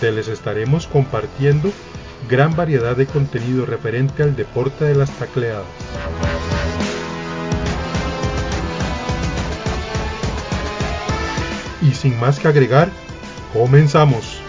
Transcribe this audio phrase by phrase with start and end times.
[0.00, 1.72] donde les estaremos compartiendo
[2.28, 5.66] gran variedad de contenido referente al deporte de las tacleadas.
[11.82, 12.90] Y sin más que agregar,
[13.52, 14.40] comenzamos.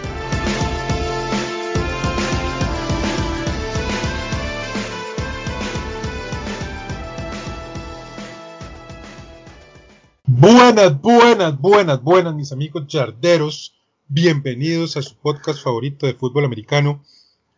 [10.26, 13.79] Buenas, buenas, buenas, buenas, mis amigos yarderos.
[14.12, 17.00] Bienvenidos a su podcast favorito de fútbol americano,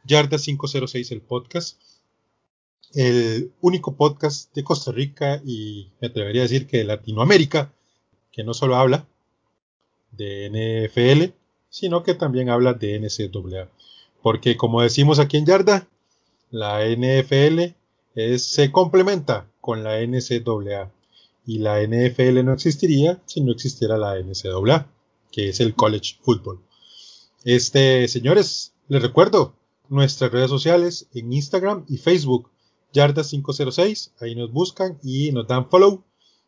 [0.05, 1.81] Yarda 506, el podcast.
[2.93, 7.73] El único podcast de Costa Rica y me atrevería a decir que de Latinoamérica,
[8.31, 9.07] que no solo habla
[10.11, 10.51] de
[10.93, 11.33] NFL,
[11.71, 13.71] sino que también habla de NCAA.
[14.21, 15.89] Porque como decimos aquí en Yarda,
[16.51, 17.75] la NFL
[18.37, 20.91] se complementa con la NCAA.
[21.47, 24.87] Y la NFL no existiría si no existiera la NCAA
[25.33, 26.61] que es el college football.
[27.45, 29.57] Este, señores, les recuerdo
[29.89, 32.51] nuestras redes sociales en Instagram y Facebook,
[32.95, 36.05] Yarda506, ahí nos buscan y nos dan follow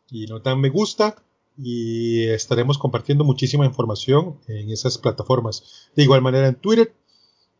[0.09, 1.21] y nos dan me gusta
[1.57, 5.89] y estaremos compartiendo muchísima información en esas plataformas.
[5.95, 6.93] De igual manera en Twitter,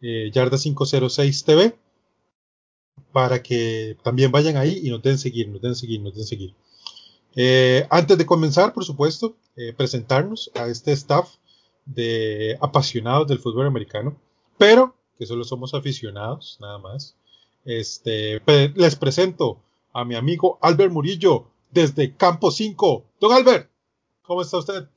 [0.02, 1.76] eh, Yarda506TV,
[3.12, 6.54] para que también vayan ahí y nos den seguir, nos den seguir, nos den seguir.
[7.36, 11.30] Eh, antes de comenzar, por supuesto, eh, presentarnos a este staff
[11.86, 14.16] de apasionados del fútbol americano,
[14.58, 17.16] pero que solo somos aficionados, nada más.
[17.66, 18.42] Este,
[18.76, 19.60] les presento
[19.94, 23.06] a mi amigo Albert Murillo desde Campo 5.
[23.20, 23.70] Don Albert,
[24.22, 24.88] ¿cómo está usted?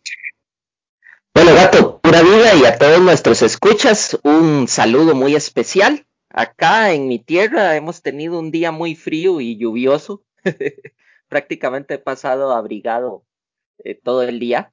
[1.34, 6.06] Bueno, gato, pura vida y a todos nuestros escuchas, un saludo muy especial.
[6.31, 10.22] Acá en mi tierra hemos tenido un día muy frío y lluvioso.
[11.28, 13.25] prácticamente he pasado abrigado
[13.84, 14.72] eh, todo el día.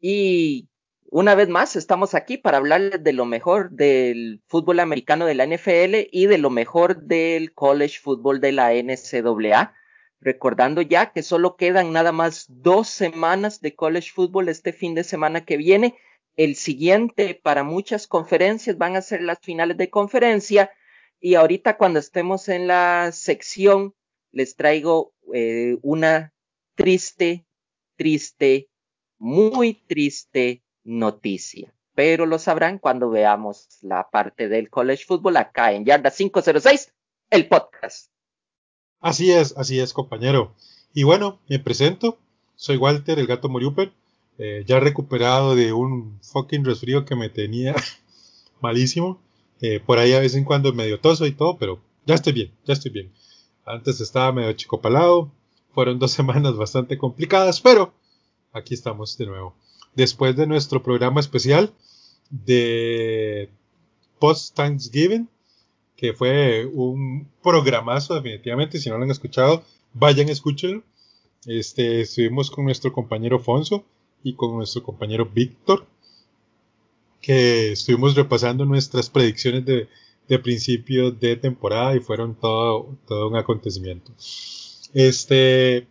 [0.00, 0.68] Y
[1.12, 5.44] una vez más estamos aquí para hablar de lo mejor del fútbol americano de la
[5.44, 9.74] NFL y de lo mejor del college football de la NCAA.
[10.20, 15.02] Recordando ya que solo quedan nada más dos semanas de college football este fin de
[15.02, 15.96] semana que viene.
[16.36, 20.70] El siguiente para muchas conferencias van a ser las finales de conferencia.
[21.18, 23.94] Y ahorita cuando estemos en la sección
[24.32, 26.32] les traigo eh, una
[26.74, 27.46] triste,
[27.96, 28.68] triste,
[29.18, 31.74] muy triste noticia.
[31.94, 36.94] Pero lo sabrán cuando veamos la parte del college football acá en Yarda 506,
[37.30, 38.10] el podcast.
[39.00, 40.54] Así es, así es, compañero.
[40.94, 42.18] Y bueno, me presento.
[42.54, 43.92] Soy Walter, el gato Moriuper.
[44.38, 47.74] Eh, ya recuperado de un fucking resfrío que me tenía
[48.60, 49.20] malísimo.
[49.60, 52.52] Eh, por ahí a vez en cuando medio toso y todo, pero ya estoy bien,
[52.64, 53.12] ya estoy bien.
[53.64, 55.30] Antes estaba medio chico palado.
[55.72, 57.92] Fueron dos semanas bastante complicadas, pero
[58.52, 59.54] aquí estamos de nuevo.
[59.94, 61.72] Después de nuestro programa especial
[62.30, 63.50] de
[64.18, 65.28] Post Thanksgiving,
[65.96, 70.82] que fue un programazo definitivamente, si no lo han escuchado, vayan, escúchenlo.
[71.46, 73.84] Este, estuvimos con nuestro compañero Fonso
[74.22, 75.86] y con nuestro compañero Víctor,
[77.20, 79.88] que estuvimos repasando nuestras predicciones de,
[80.30, 84.12] de principio de temporada y fueron todo, todo un acontecimiento.
[84.94, 85.88] Este,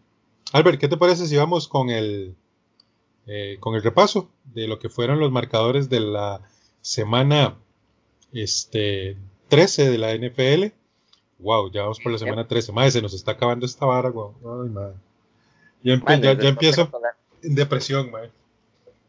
[0.53, 2.37] Albert, ¿qué te parece si vamos con el,
[3.27, 6.39] eh, con el repaso de lo que fueron los marcadores de la
[6.79, 7.57] semana
[8.31, 9.17] este,
[9.49, 10.73] 13 de la NFL?
[11.39, 12.71] Wow, ya vamos por la semana 13.
[12.71, 14.95] Madre, se nos está acabando esta vara, Ay, madre.
[15.83, 16.89] Ya, ya, empiezo
[17.43, 18.31] en depresión, madre.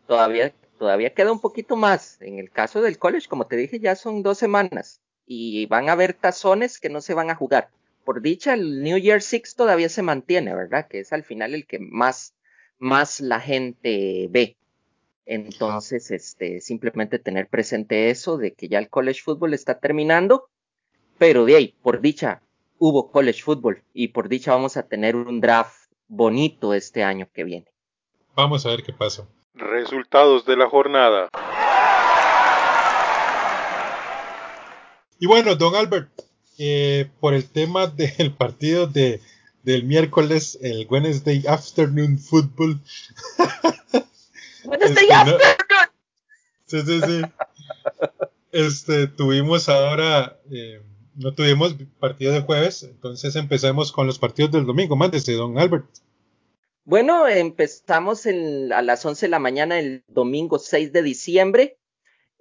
[0.08, 2.20] Todavía, todavía queda un poquito más.
[2.20, 5.00] En el caso del college, como te dije, ya son dos semanas
[5.32, 7.69] y van a haber tazones que no se van a jugar.
[8.05, 10.88] Por dicha, el New Year Six todavía se mantiene, ¿verdad?
[10.88, 12.35] Que es al final el que más,
[12.81, 14.56] más la gente ve.
[15.27, 20.49] Entonces, este, simplemente tener presente eso de que ya el college football está terminando,
[21.17, 22.43] pero de ahí, por dicha,
[22.79, 27.44] hubo college football y por dicha vamos a tener un draft bonito este año que
[27.44, 27.67] viene.
[28.35, 29.29] Vamos a ver qué pasa.
[29.55, 31.29] Resultados de la jornada.
[35.22, 36.08] Y bueno, don Albert,
[36.58, 37.87] eh, por el tema
[38.19, 39.20] del partido de,
[39.62, 42.81] del miércoles, el Wednesday Afternoon Football,
[44.64, 45.34] Buenos este, días,
[46.67, 47.22] Sí, sí, sí.
[48.52, 50.82] Este, tuvimos ahora, eh,
[51.17, 54.96] no tuvimos partido de jueves, entonces empecemos con los partidos del domingo.
[54.96, 55.87] Mándese, don Albert.
[56.84, 61.78] Bueno, empezamos a las 11 de la mañana el domingo 6 de diciembre.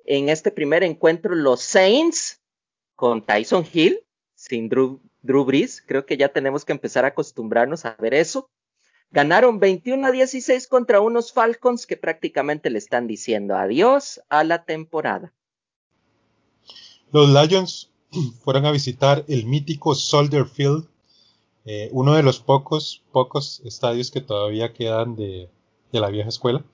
[0.05, 2.38] En este primer encuentro, los Saints
[2.99, 4.01] con Tyson Hill,
[4.35, 5.81] sin Drew, Drew Brees.
[5.87, 8.49] Creo que ya tenemos que empezar a acostumbrarnos a ver eso.
[9.09, 14.65] Ganaron 21 a 16 contra unos Falcons que prácticamente le están diciendo adiós a la
[14.65, 15.33] temporada.
[17.13, 17.89] Los Lions
[18.43, 20.85] fueron a visitar el mítico Soldier Field,
[21.63, 25.49] eh, uno de los pocos, pocos estadios que todavía quedan de,
[25.93, 26.65] la vieja escuela.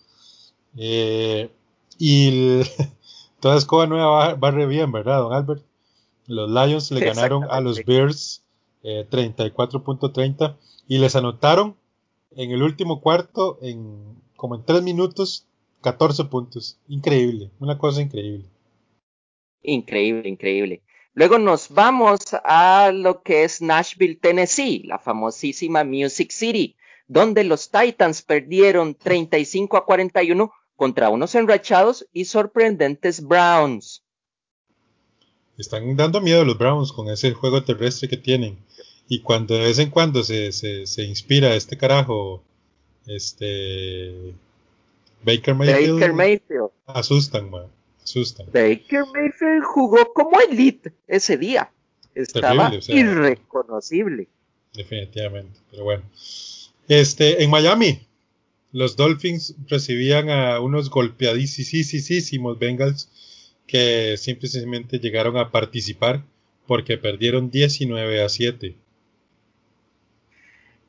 [0.76, 1.52] Eh,
[2.00, 2.62] y
[3.40, 5.64] toda escoba nueva barre bien, ¿verdad, don Albert?
[6.28, 8.44] Los Lions le ganaron a los Bears
[8.84, 10.56] 34.30 eh,
[10.88, 11.76] y les anotaron
[12.36, 15.48] en el último cuarto, en como en tres minutos,
[15.82, 16.80] 14 puntos.
[16.88, 18.46] Increíble, una cosa increíble.
[19.62, 20.82] Increíble, increíble.
[21.14, 26.76] Luego nos vamos a lo que es Nashville, Tennessee, la famosísima Music City,
[27.08, 34.05] donde los Titans perdieron 35 a 41 contra unos enrachados y sorprendentes Browns.
[35.58, 38.58] Están dando miedo los Browns con ese juego terrestre que tienen.
[39.08, 42.44] Y cuando de vez en cuando se, se, inspira este carajo,
[43.06, 44.34] este
[45.24, 47.68] Baker Mayfield, asustan, man,
[48.04, 48.48] asustan.
[48.48, 51.72] Baker Mayfield jugó como elite ese día.
[52.16, 54.28] Estaba irreconocible.
[54.74, 56.04] Definitivamente, pero bueno.
[56.88, 58.06] Este, en Miami,
[58.72, 63.10] los Dolphins recibían a unos golpeadísimos Bengals
[63.68, 66.24] que simplemente llegaron a participar
[66.68, 68.76] porque perdieron 19 a 7.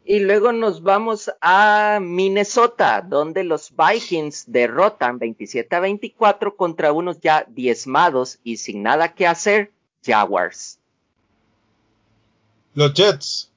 [0.08, 7.20] Y luego nos vamos a Minnesota, donde los Vikings derrotan 27 a 24 contra unos
[7.20, 9.72] ya diezmados y sin nada que hacer,
[10.04, 10.78] Jaguars.
[12.74, 13.50] Los Jets,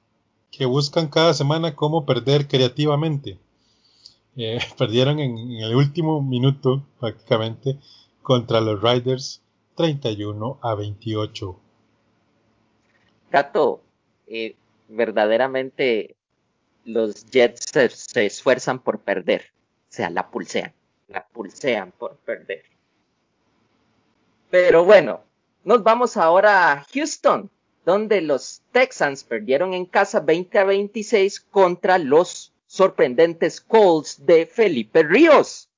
[0.50, 3.38] que buscan cada semana cómo perder creativamente.
[4.36, 7.78] Eh, perdieron en, el último minuto prácticamente
[8.30, 9.42] contra los Riders
[9.74, 11.60] 31 a 28.
[13.32, 13.82] Gato,
[14.28, 14.54] eh,
[14.88, 16.14] verdaderamente
[16.84, 19.46] los Jets se, esfuerzan por perder.
[19.50, 20.72] O sea, la pulsean.
[21.08, 22.62] La pulsean por perder.
[24.48, 25.22] Pero bueno,
[25.64, 27.50] nos vamos ahora a Houston,
[27.84, 35.02] donde los Texans perdieron en casa 20 a 26 contra los sorprendentes Colts de Felipe
[35.02, 35.69] Ríos.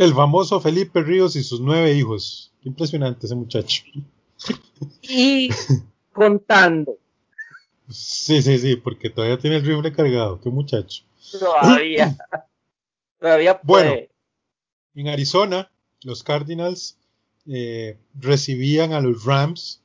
[0.00, 2.54] El famoso Felipe Ríos y sus nueve hijos.
[2.64, 3.82] impresionante ese muchacho.
[5.02, 5.50] Y
[6.10, 6.96] contando.
[7.90, 10.40] Sí, sí, sí, porque todavía tiene el rifle cargado.
[10.40, 11.04] Qué muchacho.
[11.38, 12.16] Todavía.
[13.20, 13.92] todavía Bueno,
[14.94, 15.70] en Arizona,
[16.02, 16.96] los Cardinals
[17.44, 19.82] eh, recibían a los Rams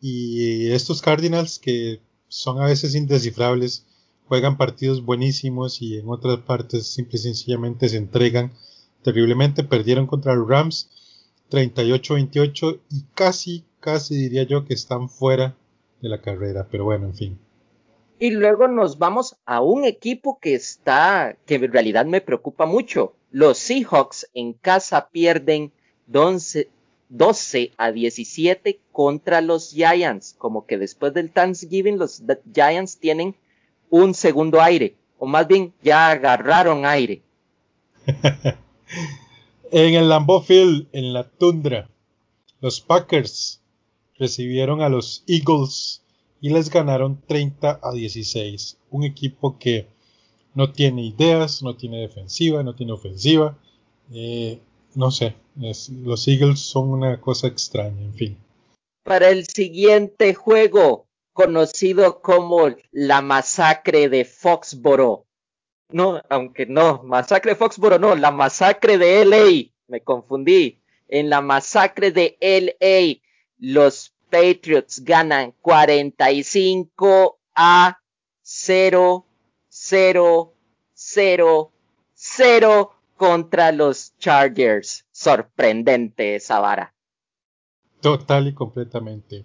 [0.00, 3.84] y estos Cardinals que son a veces indescifrables,
[4.28, 8.50] juegan partidos buenísimos y en otras partes simple y sencillamente se entregan
[9.02, 9.64] terriblemente.
[9.64, 10.90] Perdieron contra los Rams
[11.50, 15.54] 38-28 y casi, casi diría yo que están fuera
[16.00, 17.38] de la carrera, pero bueno, en fin.
[18.18, 23.14] Y luego nos vamos a un equipo que está, que en realidad me preocupa mucho.
[23.30, 25.72] Los Seahawks en casa pierden
[26.06, 26.68] 12,
[27.08, 30.34] 12 a 17 contra los Giants.
[30.38, 32.22] Como que después del Thanksgiving los
[32.54, 33.34] Giants tienen
[33.90, 37.22] un segundo aire, o más bien ya agarraron aire.
[39.70, 41.88] en el Lambeau Field, en la tundra,
[42.60, 43.60] los Packers
[44.18, 46.02] recibieron a los Eagles
[46.40, 48.78] y les ganaron 30 a 16.
[48.90, 49.86] Un equipo que
[50.54, 53.56] no tiene ideas, no tiene defensiva, no tiene ofensiva.
[54.12, 54.60] Eh,
[54.94, 58.38] no sé, los Eagles son una cosa extraña, en fin.
[59.04, 65.24] Para el siguiente juego, conocido como la masacre de Foxboro.
[65.92, 69.72] No, aunque no, masacre de Foxboro no, la masacre de LA.
[69.88, 70.80] Me confundí.
[71.08, 73.20] En la masacre de LA,
[73.58, 77.98] los Patriots ganan 45 a
[78.40, 79.26] 0,
[79.68, 80.54] 0,
[80.94, 81.72] 0,
[82.14, 85.04] 0 contra los Chargers.
[85.12, 86.94] Sorprendente esa vara.
[88.00, 89.44] Total y completamente.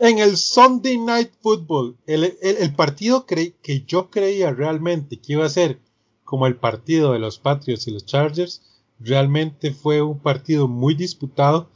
[0.00, 5.78] En el Sunday Night Football, el, partido que yo creía realmente que iba a ser
[6.24, 8.62] como el partido de los Patriots y los Chargers,
[8.98, 11.70] realmente fue un partido muy disputado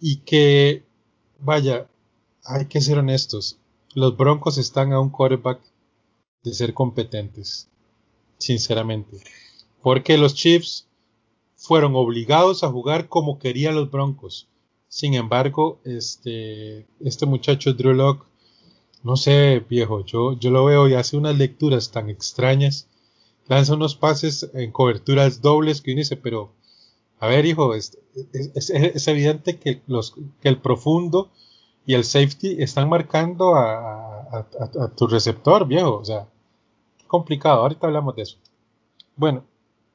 [0.00, 0.88] y que
[1.40, 1.88] Vaya,
[2.44, 3.58] hay que ser honestos.
[3.94, 5.60] Los Broncos están a un quarterback
[6.42, 7.68] de ser competentes.
[8.38, 9.18] Sinceramente.
[9.82, 10.88] Porque los Chiefs
[11.56, 14.48] fueron obligados a jugar como querían los Broncos.
[14.88, 18.26] Sin embargo, este, este muchacho Drew Locke,
[19.02, 22.88] no sé, viejo, yo, yo lo veo y hace unas lecturas tan extrañas,
[23.46, 26.52] lanza unos pases en coberturas dobles que uno dice, pero,
[27.20, 27.98] a ver, hijo, es,
[28.32, 31.30] es, evidente que, los, que el profundo
[31.86, 36.28] y el safety están marcando a, a tu receptor, viejo, o sea,
[37.06, 38.38] complicado, ahorita hablamos de eso.
[39.16, 39.44] Bueno,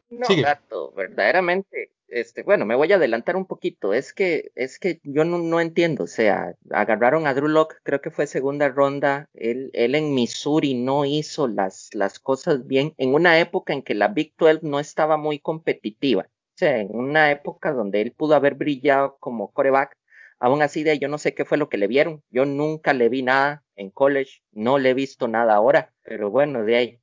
[0.10, 3.94] no, gato, verdaderamente, este, bueno, me voy a adelantar un poquito.
[3.94, 6.04] Es que, es que yo no, entiendo.
[6.04, 9.30] O sea, agarraron a Drew Locke, creo que fue segunda ronda.
[9.34, 12.94] Él, él en Missouri no hizo las, las cosas bien.
[12.98, 16.24] En una época en que la Big 12 no estaba muy competitiva.
[16.24, 19.98] O sea, en una época donde él pudo haber brillado como coreback.
[20.40, 22.24] Aún así, de yo no sé qué fue lo que le vieron.
[22.30, 24.44] Yo nunca le vi nada en college.
[24.52, 25.94] No le he visto nada ahora.
[26.04, 27.00] Pero bueno, de ahí.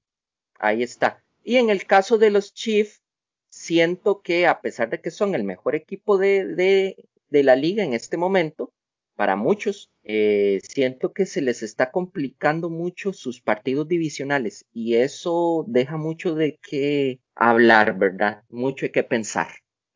[0.59, 1.25] Ahí está.
[1.43, 3.03] Y en el caso de los Chiefs,
[3.51, 7.85] siento que a pesar de que son el mejor equipo de, de, de la liga
[7.85, 8.73] en este momento,
[9.17, 15.67] para muchos, eh, siento que se les está complicando mucho sus partidos divisionales y eso
[15.69, 18.45] deja mucho de qué hablar, ¿verdad?
[18.49, 19.49] Mucho de qué pensar.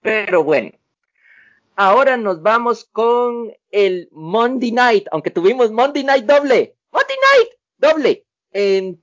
[0.02, 0.72] Pero bueno,
[1.74, 6.74] ahora nos vamos con el Monday Night, aunque tuvimos Monday Night doble.
[6.92, 8.26] Monday Night doble.
[8.52, 9.02] En,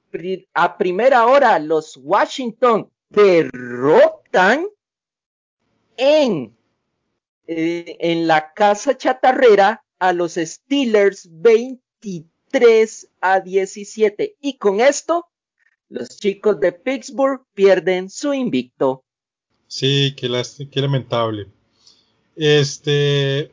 [0.54, 4.21] a primera hora, los Washington derrotan
[5.98, 6.56] en,
[7.48, 14.36] eh, en la casa chatarrera a los Steelers 23 a 17.
[14.42, 15.28] Y con esto,
[15.90, 19.04] los chicos de Pittsburgh pierden su invicto.
[19.68, 20.30] Sí, qué,
[20.72, 21.48] qué lamentable.
[22.36, 23.52] Este,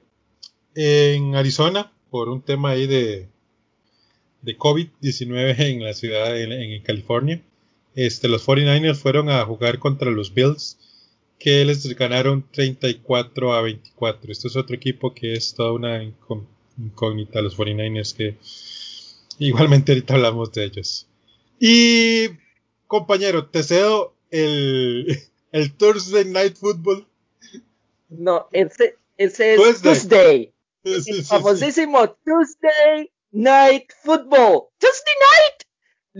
[0.75, 3.28] en Arizona, por un tema ahí de,
[4.42, 7.42] de COVID-19 en la ciudad, en, en California,
[7.99, 10.78] este, los 49ers fueron a jugar contra los Bills,
[11.37, 14.31] que les ganaron 34 a 24.
[14.31, 18.37] Este es otro equipo que es toda una incógnita, los 49ers, que
[19.45, 21.09] igualmente ahorita hablamos de ellos.
[21.59, 22.28] Y,
[22.87, 25.19] compañero, te cedo el,
[25.50, 27.05] el Thursday Night Football.
[28.11, 30.52] No, ese, ese es Tuesday.
[30.85, 34.69] El famosísimo Tuesday Night Football.
[34.78, 35.57] Tuesday Night.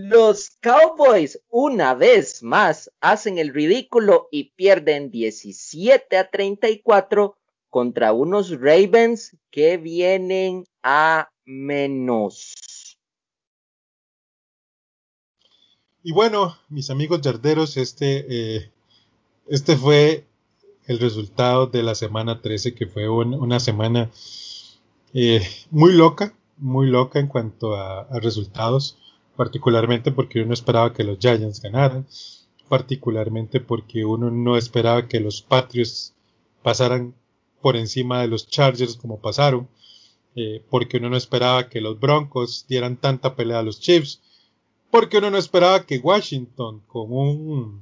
[0.01, 7.35] Los Cowboys una vez más hacen el ridículo y pierden 17 a 34
[7.69, 12.53] contra unos Ravens que vienen a menos.
[16.01, 18.71] Y bueno, mis amigos yarderos, este, eh,
[19.47, 20.25] este fue
[20.87, 24.09] el resultado de la semana 13, que fue una semana
[25.13, 28.97] eh, muy loca, muy loca en cuanto a resultados
[29.39, 32.05] particularmente porque uno esperaba que los Giants ganaran,
[32.67, 36.13] particularmente porque uno no esperaba que los Patriots
[36.61, 37.15] pasaran
[37.61, 39.69] por encima de los Chargers como pasaron,
[40.35, 44.19] eh, porque uno no esperaba que los Broncos dieran tanta pelea a los Chiefs,
[44.91, 47.81] porque uno no esperaba que Washington, con un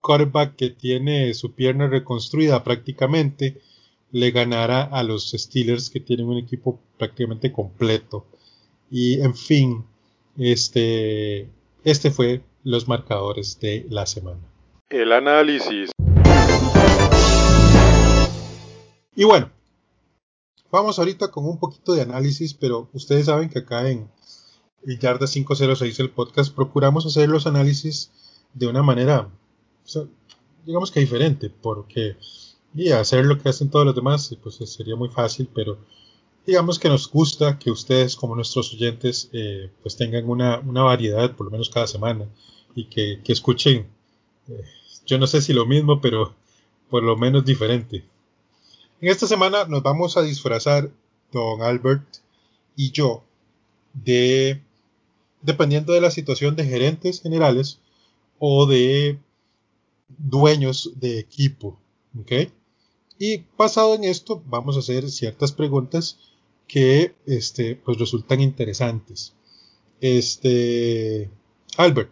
[0.00, 3.60] quarterback que tiene su pierna reconstruida prácticamente,
[4.10, 8.24] le ganara a los Steelers que tienen un equipo prácticamente completo.
[8.90, 9.84] Y en fin,
[10.38, 11.48] este,
[11.84, 14.40] este fue los marcadores de la semana.
[14.88, 15.90] El análisis.
[19.16, 19.50] Y bueno,
[20.70, 24.08] vamos ahorita con un poquito de análisis, pero ustedes saben que acá en
[24.84, 28.10] Yarda 506 el podcast procuramos hacer los análisis
[28.52, 29.28] de una manera,
[30.64, 32.16] digamos que diferente, porque
[32.74, 35.78] y hacer lo que hacen todos los demás, pues sería muy fácil, pero
[36.46, 41.46] digamos que nos gusta que ustedes como nuestros oyentes eh, pues tengan una, variedad por
[41.46, 42.26] lo menos cada semana
[42.74, 43.86] y que, escuchen
[44.48, 44.64] eh,
[45.06, 46.34] yo no sé si lo mismo pero
[46.90, 48.04] por lo menos diferente
[49.00, 50.90] en esta semana nos vamos a disfrazar
[51.32, 52.04] don Albert
[52.76, 53.24] y yo
[53.94, 54.60] de
[55.40, 57.78] dependiendo de la situación de gerentes generales
[58.38, 59.18] o de
[60.08, 61.78] dueños de equipo
[62.20, 62.50] ¿ok?
[63.18, 66.18] y basado en esto vamos a hacer ciertas preguntas
[66.66, 69.34] que este, pues resultan interesantes.
[70.00, 71.30] Este,
[71.76, 72.10] Albert,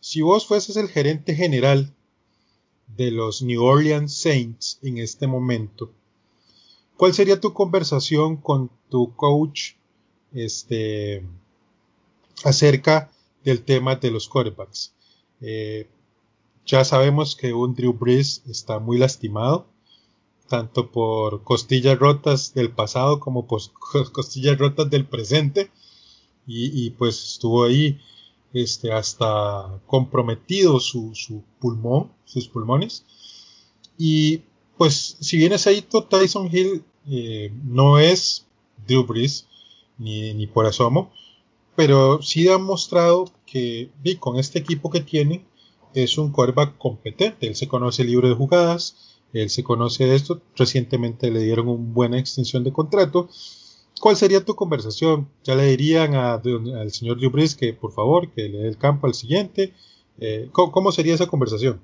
[0.00, 1.94] si vos fueses el gerente general
[2.96, 5.92] de los New Orleans Saints en este momento,
[6.96, 9.72] ¿cuál sería tu conversación con tu coach
[10.32, 11.24] este,
[12.44, 13.10] acerca
[13.44, 14.94] del tema de los quarterbacks?
[15.40, 15.88] Eh,
[16.66, 19.71] ya sabemos que un Drew Brees está muy lastimado
[20.52, 23.62] tanto por costillas rotas del pasado como por
[24.12, 25.70] costillas rotas del presente
[26.46, 27.98] y, pues estuvo ahí
[28.52, 33.06] este, hasta comprometido su, pulmón, sus pulmones.
[33.96, 34.42] Y
[34.76, 38.44] pues si bien es ahí, Tyson Hill eh, no es
[38.86, 39.46] Drew Brees,
[39.96, 41.12] ni, ni, por asomo,
[41.76, 45.46] pero sí ha mostrado que con este equipo que tiene
[45.94, 47.46] es un quarterback competente.
[47.46, 50.42] Él se conoce el libro de jugadas, él se conoce esto.
[50.56, 53.28] Recientemente le dieron una buena extensión de contrato.
[54.00, 55.28] ¿Cuál sería tu conversación?
[55.44, 59.14] Ya le dirían al señor Brees que por favor que le dé el campo al
[59.14, 59.74] siguiente.
[60.18, 61.80] Eh, ¿cómo, sería esa conversación?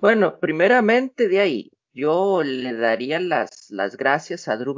[0.00, 4.76] Bueno, primeramente de ahí, yo le daría las, las gracias a Drew.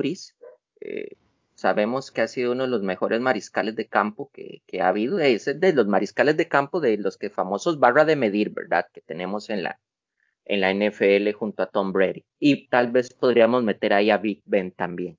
[0.80, 1.16] Eh,
[1.54, 5.18] sabemos que ha sido uno de los mejores mariscales de campo que, ha habido.
[5.18, 8.86] Es de los mariscales de campo de los que famosos barra de medir, ¿verdad?
[8.92, 9.80] Que tenemos en la,
[10.46, 12.24] en la NFL junto a Tom Brady.
[12.38, 15.18] Y tal vez podríamos meter ahí a Big Ben también.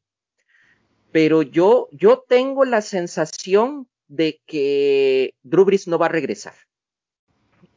[1.12, 6.54] Pero yo, yo tengo la sensación de que Drew Brees no va a regresar.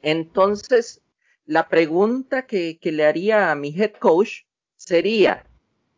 [0.03, 1.03] Entonces,
[1.45, 4.43] la pregunta que, que le haría a mi head coach
[4.77, 5.45] sería,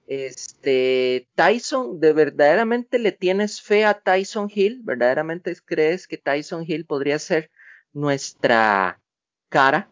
[0.06, 4.80] este, Tyson, ¿de verdaderamente le tienes fe a Tyson Hill?
[4.82, 7.50] ¿Verdaderamente crees que Tyson Hill podría ser
[7.92, 9.00] nuestra
[9.48, 9.91] cara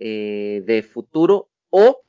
[0.00, 1.48] eh, de futuro?
[1.70, 2.00] ¿O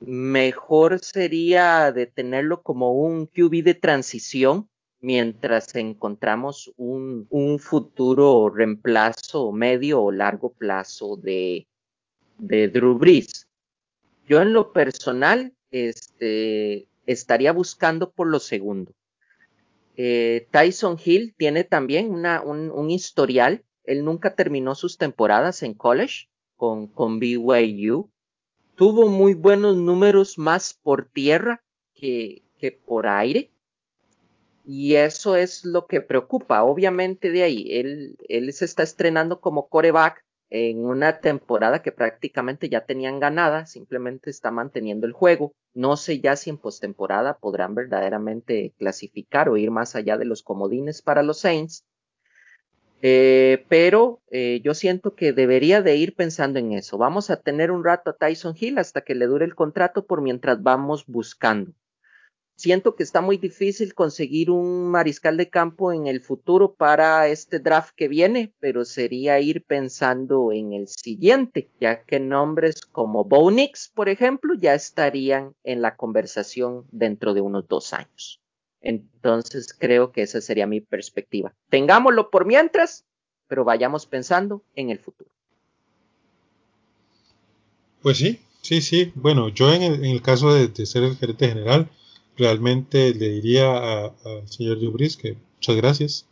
[0.00, 4.68] mejor sería de tenerlo como un QB de transición
[5.00, 11.66] mientras encontramos un, un futuro reemplazo medio o largo plazo de,
[12.38, 13.48] de Drew Brees?
[14.26, 18.92] Yo en lo personal este, estaría buscando por lo segundo.
[19.96, 23.64] Eh, Tyson Hill tiene también una, un, historial.
[23.84, 26.28] Él nunca terminó sus temporadas en college
[26.62, 28.08] con, con BYU.
[28.76, 31.60] Tuvo muy buenos números más por tierra
[31.92, 33.50] que, que por aire.
[34.64, 36.62] Y eso es lo que preocupa.
[36.62, 42.68] Obviamente de ahí, él, él se está estrenando como coreback en una temporada que prácticamente
[42.68, 45.50] ya tenían ganada, simplemente está manteniendo el juego.
[45.74, 50.44] No sé ya si en postemporada podrán verdaderamente clasificar o ir más allá de los
[50.44, 51.84] comodines para los Saints.
[53.02, 56.98] Eh, pero eh, yo siento que debería de ir pensando en eso.
[56.98, 60.22] Vamos a tener un rato a Tyson Hill hasta que le dure el contrato por
[60.22, 61.74] mientras vamos buscando
[62.62, 67.58] siento que está muy difícil conseguir un mariscal de campo en el futuro para este
[67.58, 73.90] draft que viene, pero sería ir pensando en el siguiente, ya que nombres como Bonix,
[73.92, 78.41] por ejemplo, ya estarían en la conversación dentro de unos dos años.
[78.82, 81.54] Entonces creo que esa sería mi perspectiva.
[81.70, 83.04] Tengámoslo por mientras,
[83.48, 85.30] pero vayamos pensando en el futuro.
[88.02, 89.12] Pues sí, sí, sí.
[89.14, 91.88] Bueno, yo en el, caso de, ser el gerente general,
[92.36, 96.26] realmente le diría al señor Dubris que muchas gracias.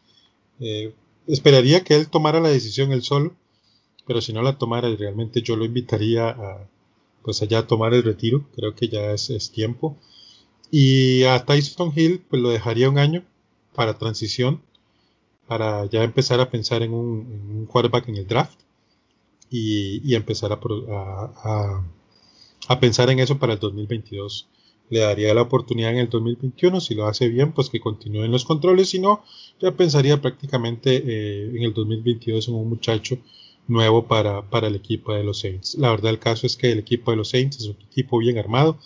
[0.59, 0.93] Eh,
[1.29, 3.35] esperaría que él tomara la decisión él solo,
[4.07, 6.69] pero si no la tomara, realmente yo lo invitaría a,
[7.23, 8.45] pues allá a tomar el retiro.
[8.57, 9.97] Creo que ya es, tiempo.
[10.71, 13.25] Y a Tyson Hill, pues lo dejaría un año
[13.75, 14.63] para transición,
[15.47, 18.61] para ya empezar a pensar en un, quarterback en el draft
[19.51, 21.85] y, empezar a, a,
[22.69, 24.49] a, pensar en eso para el 2022
[24.91, 26.81] le daría la oportunidad en el 2021.
[26.81, 28.91] Si lo hace bien, pues que continúe en los controles.
[28.91, 29.25] Si no,
[29.61, 33.19] ya pensaría prácticamente eh, en el 2022 en un muchacho
[33.69, 35.77] nuevo para, para el equipo de los Saints.
[35.77, 38.37] La verdad, el caso es que el equipo de los Saints es un equipo bien
[38.37, 38.79] armado.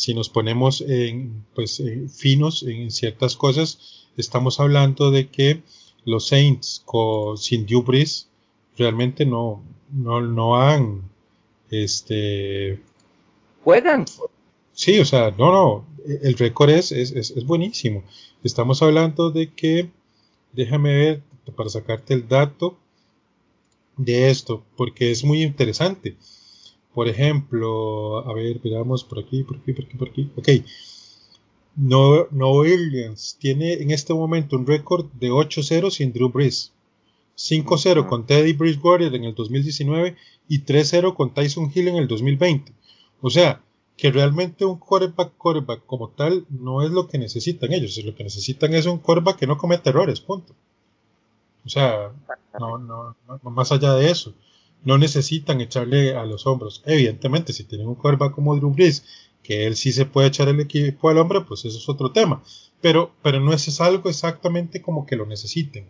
[0.00, 5.60] Si nos ponemos en, pues, finos en ciertas cosas, estamos hablando de que
[6.06, 7.84] los Saints con, sin Drew
[8.78, 11.02] realmente no, no, no han
[11.70, 12.80] este,
[13.62, 14.06] juegan
[14.72, 15.86] Sí, o sea, no, no,
[16.22, 18.02] el récord es, es, es, buenísimo.
[18.42, 19.90] Estamos hablando de que,
[20.54, 21.22] déjame ver,
[21.54, 22.78] para sacarte el dato
[23.98, 26.16] de esto, porque es muy interesante.
[26.94, 30.30] Por ejemplo, a ver, veamos por aquí, por aquí, por aquí, por aquí.
[30.36, 30.48] Ok.
[31.76, 36.72] No, no Williams tiene en este momento un récord de 8-0 sin Drew Brees.
[37.36, 40.16] 5-0 con Teddy Bridgewater en el 2019
[40.48, 42.72] y 3-0 con Tyson Hill en el 2020.
[43.22, 43.62] O sea,
[43.96, 48.24] que realmente un quarterback, quarterback como tal no es lo que necesitan ellos, lo que
[48.24, 50.54] necesitan es un quarterback que no cometa errores, punto.
[51.64, 52.10] O sea,
[52.58, 54.32] no, no, no, más allá de eso,
[54.84, 56.82] no necesitan echarle a los hombros.
[56.86, 59.04] Evidentemente, si tienen un quarterback como Drew Brees,
[59.42, 62.42] que él sí se puede echar el equipo al hombro, pues eso es otro tema.
[62.80, 65.88] Pero, pero no es algo exactamente como que lo necesiten.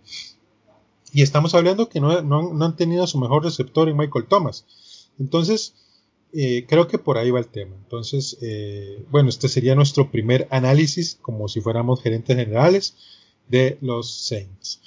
[1.12, 4.64] Y estamos hablando que no, no han tenido su mejor receptor en Michael Thomas.
[5.18, 5.74] Entonces,
[6.33, 7.74] eh, creo que por ahí va el tema.
[7.76, 12.94] Entonces, eh, bueno, este sería nuestro primer análisis, como si fuéramos gerentes generales
[13.48, 14.81] de los Saints.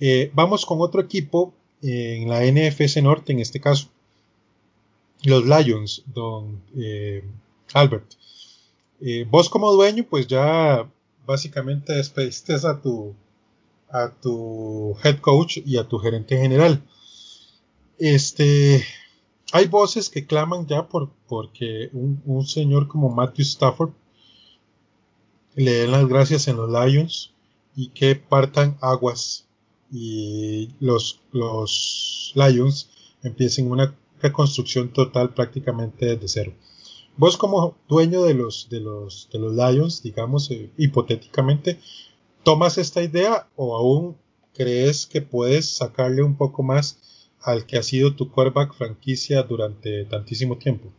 [0.00, 3.88] Eh, vamos con otro equipo en la NFC Norte, en este caso.
[5.24, 7.22] los Lions, don eh,
[7.74, 8.14] Albert.
[9.00, 10.88] Eh, vos como dueño, pues ya
[11.26, 13.14] básicamente despediste a tu,
[13.90, 16.82] a tu head coach y a tu gerente general.
[17.98, 18.84] Este,
[19.52, 23.90] hay voces que claman ya por porque un, señor como Matthew Stafford
[25.54, 27.32] le den las gracias en los Lions
[27.76, 29.46] y que partan aguas
[29.92, 32.90] y los, los Lions
[33.22, 36.52] empiecen una reconstrucción total prácticamente desde cero.
[37.16, 41.78] Vos como dueño de los, de los, de los Lions, digamos, eh, hipotéticamente,
[42.42, 44.16] ¿tomas esta idea o aún
[44.54, 50.04] crees que puedes sacarle un poco más al que ha sido tu quarterback franquicia durante
[50.06, 50.90] tantísimo tiempo?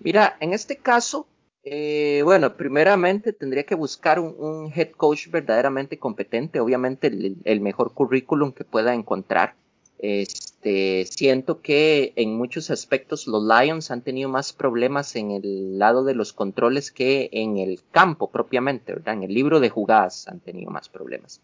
[0.00, 1.26] Mira, en este caso,
[1.64, 8.52] eh, bueno, primeramente tendría que buscar un, head coach verdaderamente competente, obviamente el, mejor currículum
[8.52, 9.54] que pueda encontrar.
[9.98, 16.02] Este, siento que en muchos aspectos los Lions han tenido más problemas en el lado
[16.02, 19.14] de los controles que en el campo propiamente, ¿verdad?
[19.14, 21.40] En el libro de jugadas han tenido más problemas.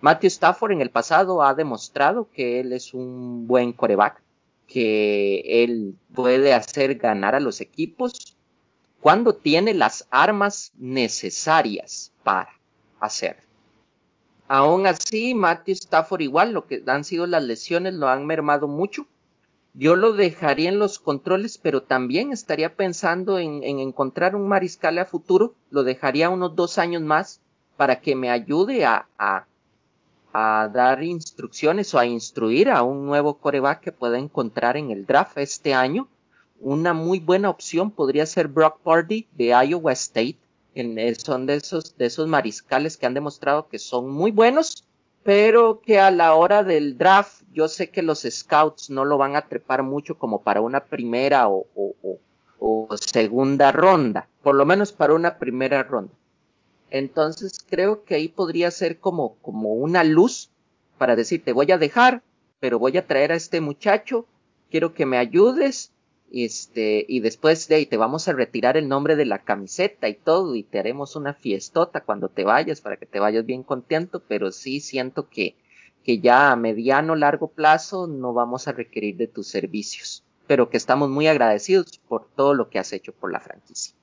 [0.00, 4.20] Matthew Stafford en el pasado ha demostrado que él es un buen coreback,
[4.66, 8.36] que él puede hacer ganar a los equipos
[9.00, 12.50] cuando tiene las armas necesarias para
[13.00, 13.42] hacerlo.
[14.46, 19.06] Aún así, Matthew Stafford igual, lo que han sido las lesiones lo han mermado mucho.
[19.74, 25.04] Yo lo dejaría en los controles, pero también estaría pensando en, encontrar un mariscal a
[25.04, 25.54] futuro.
[25.70, 27.40] Lo dejaría unos dos años más
[27.76, 29.46] para que me ayude a, a,
[30.32, 35.06] a dar instrucciones o a instruir a un nuevo coreback que pueda encontrar en el
[35.06, 36.08] draft este año.
[36.60, 40.38] Una muy buena opción podría ser Brock Purdy de Iowa State
[40.74, 44.84] eh, son de esos, de esos mariscales que han demostrado que son muy buenos,
[45.22, 49.36] pero que a la hora del draft yo sé que los scouts no lo van
[49.36, 51.66] a trepar mucho como para una primera o,
[53.00, 56.12] segunda ronda, por lo menos para una primera ronda.
[56.90, 60.50] Entonces creo que ahí podría ser como, como una luz
[60.98, 62.22] para decir, te voy a dejar,
[62.60, 64.26] pero voy a traer a este muchacho,
[64.70, 65.92] quiero que me ayudes
[66.32, 70.14] este, y después de ahí te vamos a retirar el nombre de la camiseta y
[70.14, 74.22] todo, y te haremos una fiestota cuando te vayas para que te vayas bien contento,
[74.26, 75.56] pero sí siento que,
[76.04, 80.76] que ya a mediano largo plazo no vamos a requerir de tus servicios, pero que
[80.76, 83.94] estamos muy agradecidos por todo lo que has hecho por la franquicia.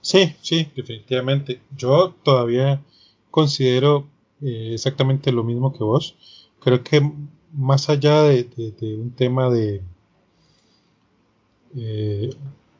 [0.00, 1.60] Sí, sí, definitivamente.
[1.76, 2.82] Yo todavía
[3.30, 4.08] considero
[4.40, 6.48] eh, exactamente lo mismo que vos.
[6.60, 7.02] Creo que
[7.52, 8.48] más allá de,
[8.98, 9.82] un tema de,
[11.76, 12.30] eh,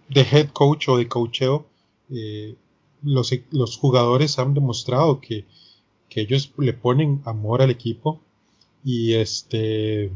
[0.09, 1.67] de head coach o de coacheo,
[2.11, 2.57] eh,
[3.03, 5.45] los, los, jugadores han demostrado que,
[6.09, 8.21] que, ellos le ponen amor al equipo
[8.85, 10.11] y este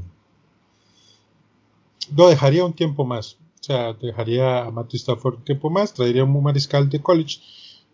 [2.17, 3.39] lo dejaría un tiempo más.
[3.61, 7.41] O sea, dejaría a Matthew Stafford un tiempo más, traería un mariscal de college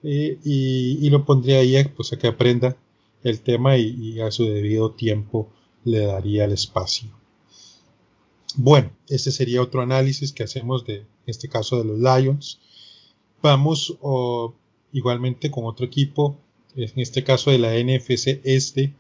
[0.03, 2.77] eh, y, lo pondría ahí pues, a que aprenda
[3.23, 5.51] el tema y a su debido tiempo
[5.85, 7.11] le daría el espacio.
[8.55, 12.61] Bueno, este sería otro análisis que hacemos de este caso de los Lions.
[13.43, 13.97] Vamos
[14.93, 16.37] igualmente con otro equipo,
[16.75, 18.95] en este caso de la NFC Este.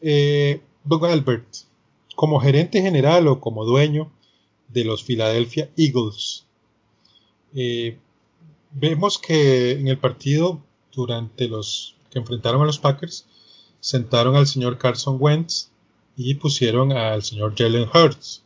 [0.00, 1.46] Eh, Doug Albert,
[2.16, 4.10] como gerente general o como dueño
[4.68, 6.44] de los Philadelphia Eagles,
[7.54, 7.98] eh,
[8.72, 13.26] vemos que en el partido durante los que enfrentaron a los Packers,
[13.80, 15.70] sentaron al señor Carson Wentz
[16.16, 18.42] y pusieron al señor Jalen Hurts.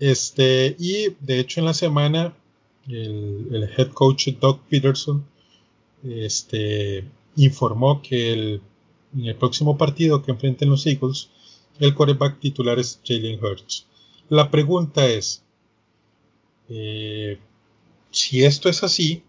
[0.00, 2.34] Este, y de hecho en la semana
[2.88, 5.24] el, head coach Doug Peterson
[6.02, 7.04] este,
[7.36, 8.60] informó que el,
[9.14, 11.30] en el próximo partido que enfrenten los Eagles,
[11.78, 13.86] el quarterback titular es Jalen Hurts.
[14.28, 15.42] La pregunta es,
[16.68, 17.38] eh,
[18.10, 19.22] si esto es así,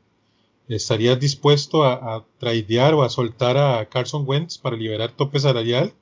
[0.67, 5.93] ¿Estarías dispuesto a, a, tradear o a soltar a Carson Wentz para liberar tope salarial?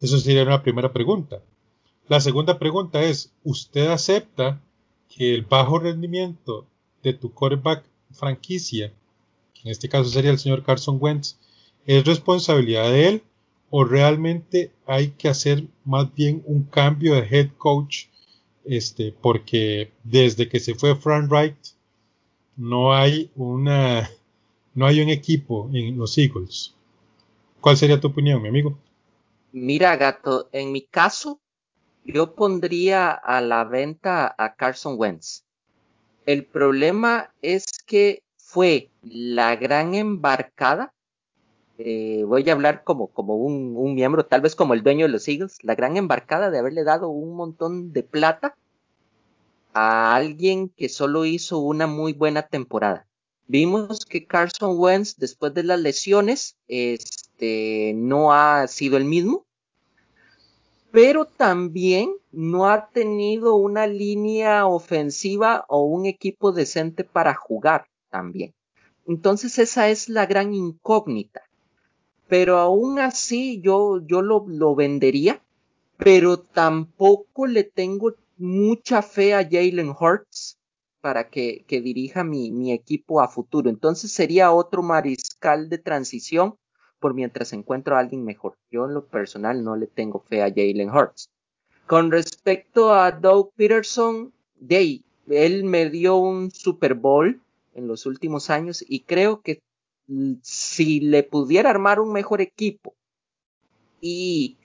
[0.00, 1.42] Eso sería una primera pregunta.
[2.08, 4.60] La segunda pregunta es, ¿usted acepta
[5.08, 6.66] que el bajo rendimiento
[7.02, 8.92] de tu quarterback franquicia,
[9.54, 11.36] que en este caso sería el señor Carson Wentz,
[11.86, 13.22] es responsabilidad de él
[13.70, 18.06] o realmente hay que hacer más bien un cambio de head coach
[18.64, 21.56] este, porque desde que se fue Frank Wright
[22.56, 24.08] no hay una
[24.74, 26.74] no hay un equipo en los Eagles.
[27.60, 28.76] ¿Cuál sería tu opinión, mi amigo?
[29.52, 31.40] Mira, gato, en mi caso,
[32.04, 35.44] yo pondría a la venta a Carson Wentz.
[36.26, 40.94] El problema es que fue la gran embarcada
[41.76, 45.12] eh, voy a hablar como, como un, un, miembro, tal vez como el dueño de
[45.12, 48.56] los Eagles, la gran embarcada de haberle dado un montón de plata
[49.74, 53.06] a alguien que solo hizo una muy buena temporada.
[53.46, 59.44] Vimos que Carson Wentz, después de las lesiones, este, no ha sido el mismo,
[60.90, 68.54] pero también no ha tenido una línea ofensiva o un equipo decente para jugar también.
[69.06, 71.42] Entonces esa es la gran incógnita
[72.28, 75.42] pero aún así yo, yo lo, lo vendería,
[75.96, 80.58] pero tampoco le tengo mucha fe a Jalen Hurts
[81.00, 83.68] para que, que dirija mi, mi, equipo a futuro.
[83.68, 86.56] Entonces sería otro mariscal de transición
[86.98, 88.56] por mientras encuentro a alguien mejor.
[88.70, 91.28] Yo en lo personal no le tengo fe a Jalen Hurts.
[91.86, 97.42] Con respecto a Doug Peterson, Day, él me dio un Super Bowl
[97.74, 99.60] en los últimos años y creo que
[100.42, 102.94] si le pudiera armar un mejor equipo
[104.00, 104.58] y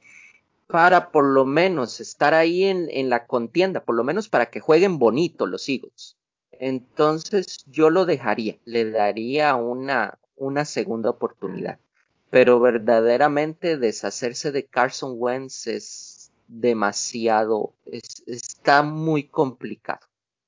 [0.69, 4.60] para por lo menos estar ahí en, en, la contienda, por lo menos para que
[4.60, 6.15] jueguen bonito los Eagles.
[6.51, 11.79] Entonces yo lo dejaría, le daría una, una segunda oportunidad.
[12.29, 20.05] Pero verdaderamente deshacerse de Carson Wentz es demasiado, es, está muy complicado.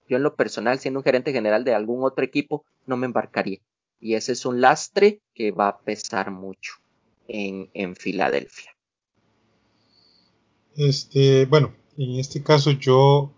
[0.08, 3.60] Yo en lo personal, siendo un gerente general de algún otro equipo, no me embarcaría
[4.02, 6.74] y ese es un lastre que va a pesar mucho
[7.28, 8.71] en, en Filadelfia.
[10.76, 13.32] Este, bueno, en este caso yo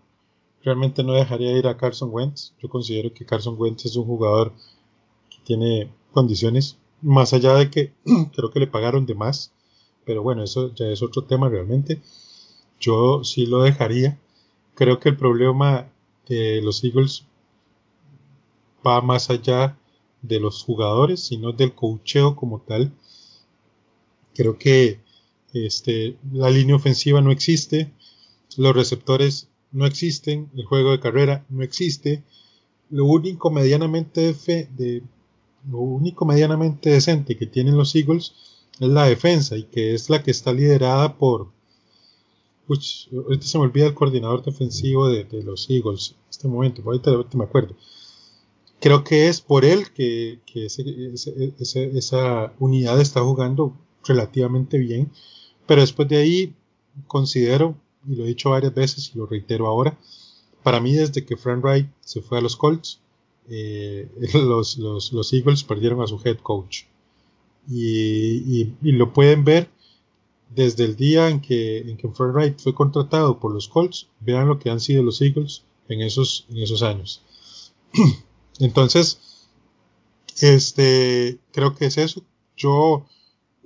[0.62, 2.54] realmente no dejaría ir a Carson Wentz.
[2.60, 4.52] Yo considero que Carson Wentz es un jugador
[5.30, 7.92] que tiene condiciones, más allá de que
[8.34, 9.52] creo que le pagaron de más,
[10.04, 12.00] pero bueno, eso ya es otro tema realmente.
[12.80, 14.18] Yo sí lo dejaría.
[14.74, 15.90] Creo que el problema
[16.28, 17.26] de los Eagles
[18.86, 19.78] va más allá
[20.22, 22.92] de los jugadores, sino del cocheo como tal.
[24.34, 25.00] Creo que
[25.54, 27.92] este, la línea ofensiva no existe,
[28.56, 32.22] los receptores no existen, el juego de carrera no existe.
[32.90, 34.34] Lo único medianamente
[34.76, 35.02] de,
[35.70, 38.34] lo único medianamente decente que tienen los Eagles
[38.78, 41.52] es la defensa y que es la que está liderada por
[42.66, 47.10] Uch, ahorita se me olvida el coordinador defensivo de, los Eagles en este momento, ahorita,
[47.10, 47.76] ahorita me acuerdo
[48.84, 50.84] creo que es por él que, que ese,
[51.58, 53.74] esa unidad está jugando
[54.06, 55.10] relativamente bien.
[55.66, 56.54] Pero después de ahí
[57.06, 59.98] considero, y lo he dicho varias veces y lo reitero ahora,
[60.62, 63.00] para mí desde que Frank Wright se fue a los Colts,
[63.48, 66.84] eh, los, los, los, Eagles perdieron a su head coach.
[67.68, 69.70] Y, y, lo pueden ver
[70.54, 74.08] desde el día en que, en que Frank Wright fue contratado por los Colts.
[74.20, 77.22] Vean lo que han sido los Eagles en esos, en esos años.
[78.58, 79.18] Entonces,
[80.40, 82.22] este, creo que es eso.
[82.56, 83.06] Yo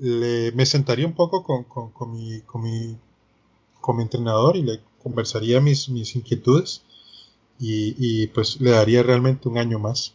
[0.00, 2.96] le, me sentaría un poco con, con, mi, con, mi,
[3.80, 6.82] con mi entrenador y le conversaría mis, mis inquietudes
[7.58, 10.14] y, y, pues le daría realmente un año más.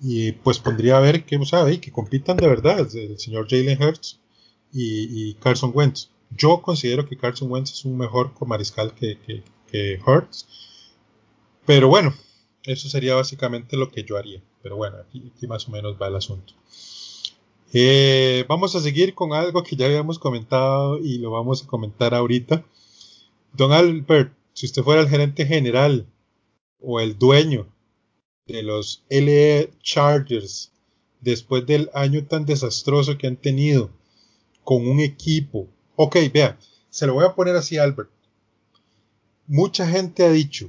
[0.00, 3.80] Y pues pondría a ver qué sabe y que compitan de verdad el señor Jalen
[3.82, 4.18] Hurts
[4.72, 6.10] y, y, Carson Wentz.
[6.30, 10.48] Yo considero que Carson Wentz es un mejor comariscal que, que, que Hurts.
[11.66, 12.14] Pero bueno,
[12.64, 14.42] eso sería básicamente lo que yo haría.
[14.62, 16.54] Pero bueno, aquí, aquí más o menos va el asunto.
[17.74, 22.14] Eh, vamos a seguir con algo que ya habíamos comentado y lo vamos a comentar
[22.14, 22.66] ahorita.
[23.54, 26.06] Don Albert, si usted fuera el gerente general
[26.80, 27.66] o el dueño
[28.46, 30.70] de los LE Chargers
[31.22, 33.90] después del año tan desastroso que han tenido
[34.64, 35.66] con un equipo.
[35.96, 36.58] Ok, vea,
[36.90, 38.10] se lo voy a poner así, Albert.
[39.46, 40.68] Mucha gente ha dicho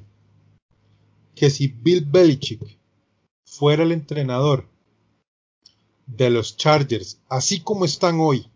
[1.36, 2.78] que si Bill Belichick
[3.44, 4.73] fuera el entrenador
[6.06, 8.48] de los Chargers, así como están hoy,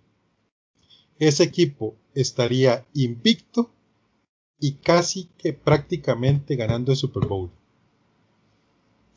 [1.20, 3.72] ese equipo estaría invicto
[4.60, 7.52] y casi que prácticamente ganando el Super Bowl.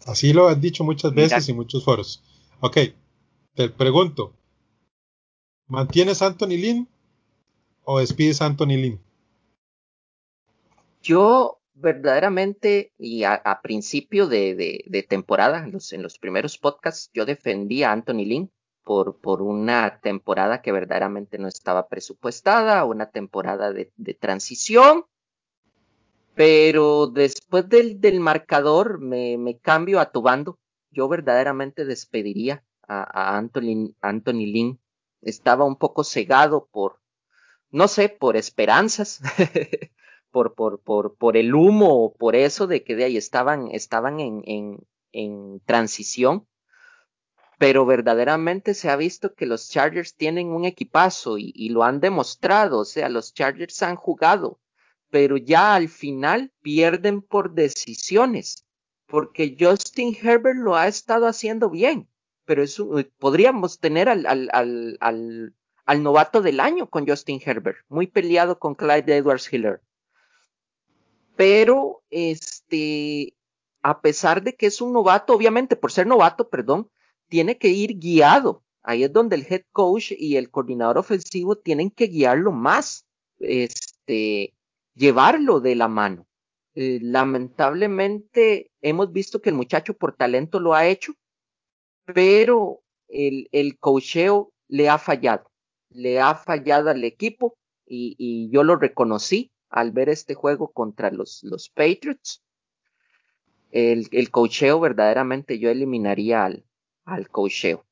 [0.06, 2.22] Así lo han dicho muchas veces en muchos foros.
[2.60, 2.78] Ok,
[3.54, 4.34] te pregunto,
[5.66, 6.88] ¿mantienes Anthony Lynn
[7.84, 9.00] o despides a Anthony Lynn?
[11.02, 18.24] Yo verdaderamente, y a, principio de, temporada, en los, primeros podcasts, yo defendía a Anthony
[18.24, 18.52] Lynn
[18.84, 25.04] por, por una temporada que verdaderamente no estaba presupuestada, una temporada de, transición,
[26.34, 30.58] pero después del, del marcador me, cambio a tu bando.
[30.90, 34.80] Yo verdaderamente despediría a, a Anthony, Anthony Lynn.
[35.22, 37.00] Estaba un poco cegado por,
[37.70, 39.20] no sé, por esperanzas.
[40.30, 44.42] por, por, por, por el humo por eso de que de ahí estaban, estaban en,
[45.12, 46.46] en, transición.
[47.58, 52.00] pero verdaderamente se ha visto que los Chargers tienen un equipazo y, y, lo han
[52.00, 54.60] demostrado, o sea, los Chargers han jugado,
[55.10, 58.66] pero ya al final pierden por decisiones,
[59.06, 62.08] porque Justin Herbert lo ha estado haciendo bien,
[62.46, 62.88] pero eso,
[63.18, 68.74] podríamos tener al, al, al, al novato del año con Justin Herbert, muy peleado con
[68.74, 69.82] Clyde Edwards Hiller.
[71.36, 73.34] Pero, este,
[73.82, 76.90] a pesar de que es un novato, obviamente por ser novato, perdón,
[77.28, 78.62] tiene que ir guiado.
[78.82, 83.06] Ahí es donde el head coach y el coordinador ofensivo tienen que guiarlo más,
[83.38, 84.54] este,
[84.94, 86.26] llevarlo de la mano.
[86.74, 91.14] Eh, lamentablemente hemos visto que el muchacho por talento lo ha hecho,
[92.04, 95.50] pero el, el cocheo le ha fallado,
[95.90, 101.10] le ha fallado al equipo y, y yo lo reconocí al ver este juego contra
[101.10, 102.42] los, los Patriots.
[103.70, 106.64] El, el cocheo verdaderamente yo eliminaría al,
[107.04, 107.86] al cocheo.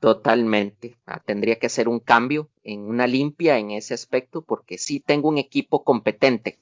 [0.00, 0.96] Totalmente.
[1.06, 5.28] Ah, tendría que hacer un cambio en una limpia en ese aspecto porque sí tengo
[5.28, 6.58] un equipo competente,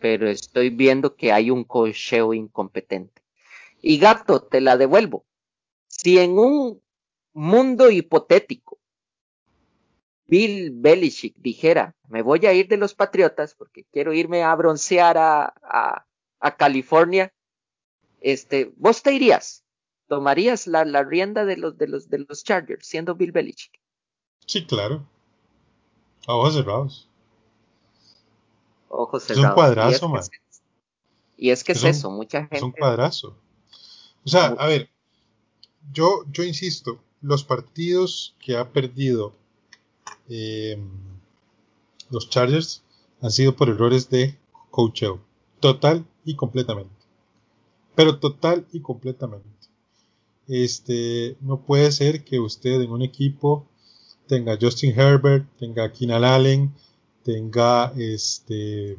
[0.00, 3.22] pero estoy viendo que hay un cocheo incompetente.
[3.80, 5.24] Y gato, te la devuelvo.
[5.88, 6.82] Si en un
[7.32, 8.78] mundo hipotético
[10.32, 15.18] Bill Belichick dijera, me voy a ir de los Patriotas porque quiero irme a broncear
[15.18, 16.06] a, a,
[16.40, 17.30] a California,
[18.22, 19.62] este, vos te irías
[20.08, 23.78] tomarías la, la, rienda de los, de, los, de los Chargers, siendo Bill Belichick.
[24.46, 25.06] Sí, claro.
[26.26, 27.08] A ojos cerrados.
[28.88, 29.44] Ojos cerrados.
[29.44, 30.22] Es un cuadrazo, man.
[31.36, 32.56] Y es que es, eso, mucha gente.
[32.56, 33.36] Es un cuadrazo.
[34.24, 34.88] O sea, a ver,
[35.92, 39.34] yo, yo insisto, los partidos que ha perdido
[40.34, 40.78] eh,
[42.10, 42.82] los Chargers
[43.20, 44.38] han sido por errores de
[44.70, 45.20] coacheo.
[45.60, 46.90] Total y completamente.
[47.94, 49.46] Pero total y completamente.
[50.48, 53.66] Este, no puede ser que usted en un equipo
[54.26, 56.72] tenga Justin Herbert, tenga Keenan Allen,
[57.22, 58.96] tenga este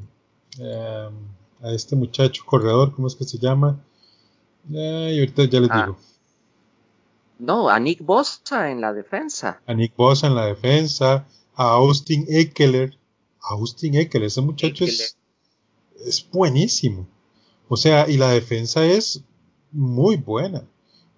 [0.60, 1.16] um,
[1.62, 3.82] a este muchacho corredor, ¿cómo es que se llama?
[4.72, 5.86] Eh, y ahorita ya les Ah.
[5.86, 5.98] digo.
[7.40, 9.62] No, a Nick Bosa en la defensa.
[9.66, 12.98] A Nick Bosa en la defensa, a Austin Eckler.
[13.42, 15.18] A Austin Eckler, ese muchacho es,
[16.06, 17.08] es buenísimo.
[17.68, 19.24] O sea, y la defensa es
[19.72, 20.64] muy buena.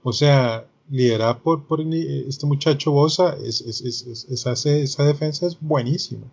[0.04, 5.58] O sea, liderada por, por este muchacho Bosa, es, es, es, esa, esa defensa es
[5.60, 6.26] buenísima.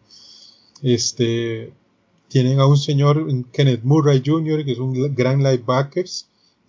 [0.82, 1.72] Este,
[2.28, 6.06] tienen a un señor Kenneth Murray Jr., que es un gran linebacker.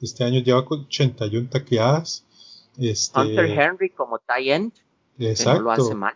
[0.01, 2.25] Este año lleva 81 taqueadas.
[2.77, 4.73] Este, Hunter Henry como tight end,
[5.19, 5.51] exacto.
[5.51, 6.15] que no lo hace mal.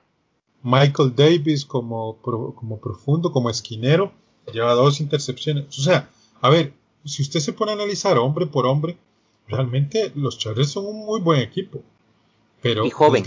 [0.63, 4.11] Michael Davis como, como profundo, como esquinero,
[4.51, 5.65] lleva dos intercepciones.
[5.77, 6.09] O sea,
[6.41, 6.73] a ver,
[7.05, 8.97] si usted se pone a analizar hombre por hombre,
[9.47, 11.81] realmente los Chargers son un muy buen equipo.
[12.61, 13.23] Pero y joven.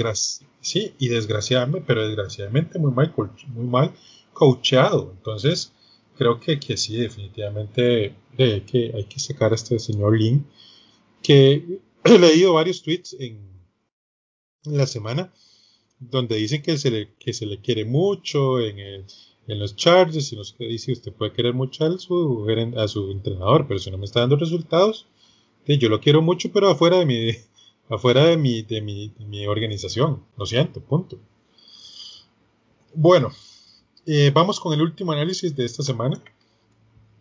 [0.60, 3.14] Sí, y desgraciadamente, pero desgraciadamente muy mal,
[3.54, 3.92] muy mal
[4.32, 5.12] coacheado.
[5.16, 5.72] Entonces,
[6.16, 10.46] creo que, que sí, definitivamente de, que hay que sacar a este señor Lin,
[11.22, 13.48] que he leído varios tweets en,
[14.64, 15.32] la semana
[15.98, 20.36] donde dicen que se le, que se le quiere mucho en, en los Chargers y
[20.36, 23.90] no sé qué dice, usted puede querer mucho a su, a su entrenador, pero si
[23.90, 25.06] no me está dando resultados,
[25.66, 27.30] yo lo quiero mucho, pero afuera de mi,
[27.88, 31.18] afuera de mi, de mi, de mi organización, lo siento, punto.
[32.94, 33.30] Bueno,
[34.06, 36.22] eh, vamos con el último análisis de esta semana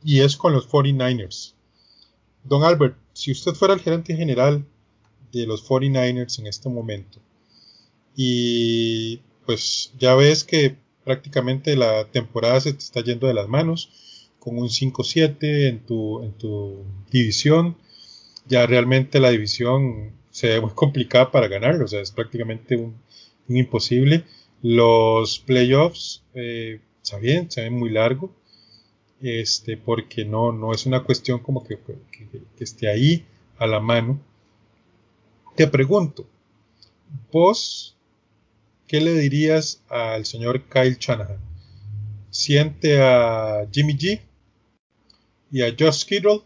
[0.03, 1.53] y es con los 49ers.
[2.49, 4.65] Don Albert, si usted fuera el gerente general
[5.31, 7.19] de los 49ers en este momento,
[8.15, 13.89] y pues ya ves que prácticamente la temporada se te está yendo de las manos
[14.39, 17.77] con un 5-7 en tu, en tu división.
[18.47, 22.95] Ya realmente la división se ve muy complicada para ganarlo, o sea, es prácticamente un,
[23.47, 24.23] imposible.
[24.61, 27.19] Los playoffs eh, se
[27.61, 28.33] ven muy largo,
[29.21, 33.25] este, porque no, no es una cuestión como que, que, esté ahí
[33.57, 34.19] a la mano.
[35.55, 36.25] Te pregunto,
[37.31, 37.97] vos
[38.87, 41.39] ¿qué le dirías al señor Kyle Shanahan?
[42.31, 44.21] Siente a Jimmy G
[45.51, 46.41] y a Josh Kittle,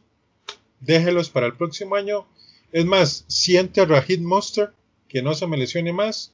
[0.81, 2.27] déjelos para el próximo año.
[2.71, 4.73] Es más, siente a Raheem Monster,
[5.07, 6.33] que no se me lesione más,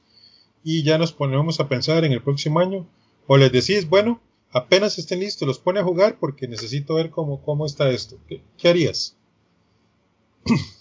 [0.64, 2.88] y ya nos ponemos a pensar en el próximo año.
[3.28, 4.22] O les decís, bueno,
[4.52, 8.18] apenas estén listos, los pone a jugar porque necesito ver cómo, cómo está esto.
[8.28, 9.16] ¿Qué, qué harías?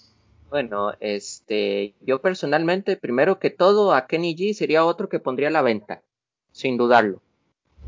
[0.51, 5.51] Bueno, este, yo personalmente, primero que todo, a Kenny G sería otro que pondría a
[5.51, 6.03] la venta,
[6.53, 7.21] sin dudarlo.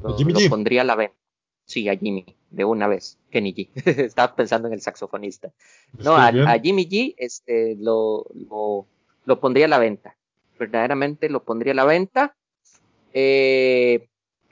[0.03, 0.51] Lo, Jimmy lo G.
[0.51, 1.17] pondría a la venta.
[1.65, 3.69] Sí, a Jimmy, de una vez, Kenny G.
[4.05, 5.53] Estaba pensando en el saxofonista.
[5.99, 8.87] No, a, a, Jimmy G, este, lo, lo,
[9.25, 10.17] lo pondría a la venta.
[10.59, 12.37] Verdaderamente lo pondría a la venta.
[13.15, 14.07] Eh,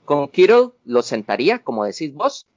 [0.09, 2.47] con Kittle lo sentaría, como decís vos.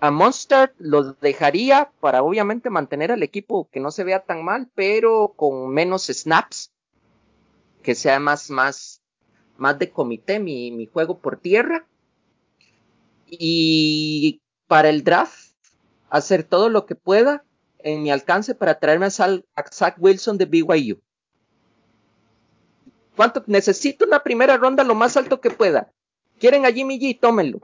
[0.00, 4.70] A Monster lo dejaría para obviamente mantener al equipo que no se vea tan mal,
[4.74, 6.72] pero con menos snaps,
[7.82, 9.02] que sea más, más,
[9.58, 11.86] más de comité mi, mi juego por tierra.
[13.28, 15.52] Y para el draft,
[16.08, 17.44] hacer todo lo que pueda
[17.80, 21.02] en mi alcance para traerme a, Zach Wilson de BYU.
[23.14, 23.44] ¿Cuánto?
[23.46, 25.92] Necesito una primera ronda lo más alto que pueda.
[26.38, 27.18] ¿Quieren a Jimmy G?
[27.20, 27.60] Tómenlo.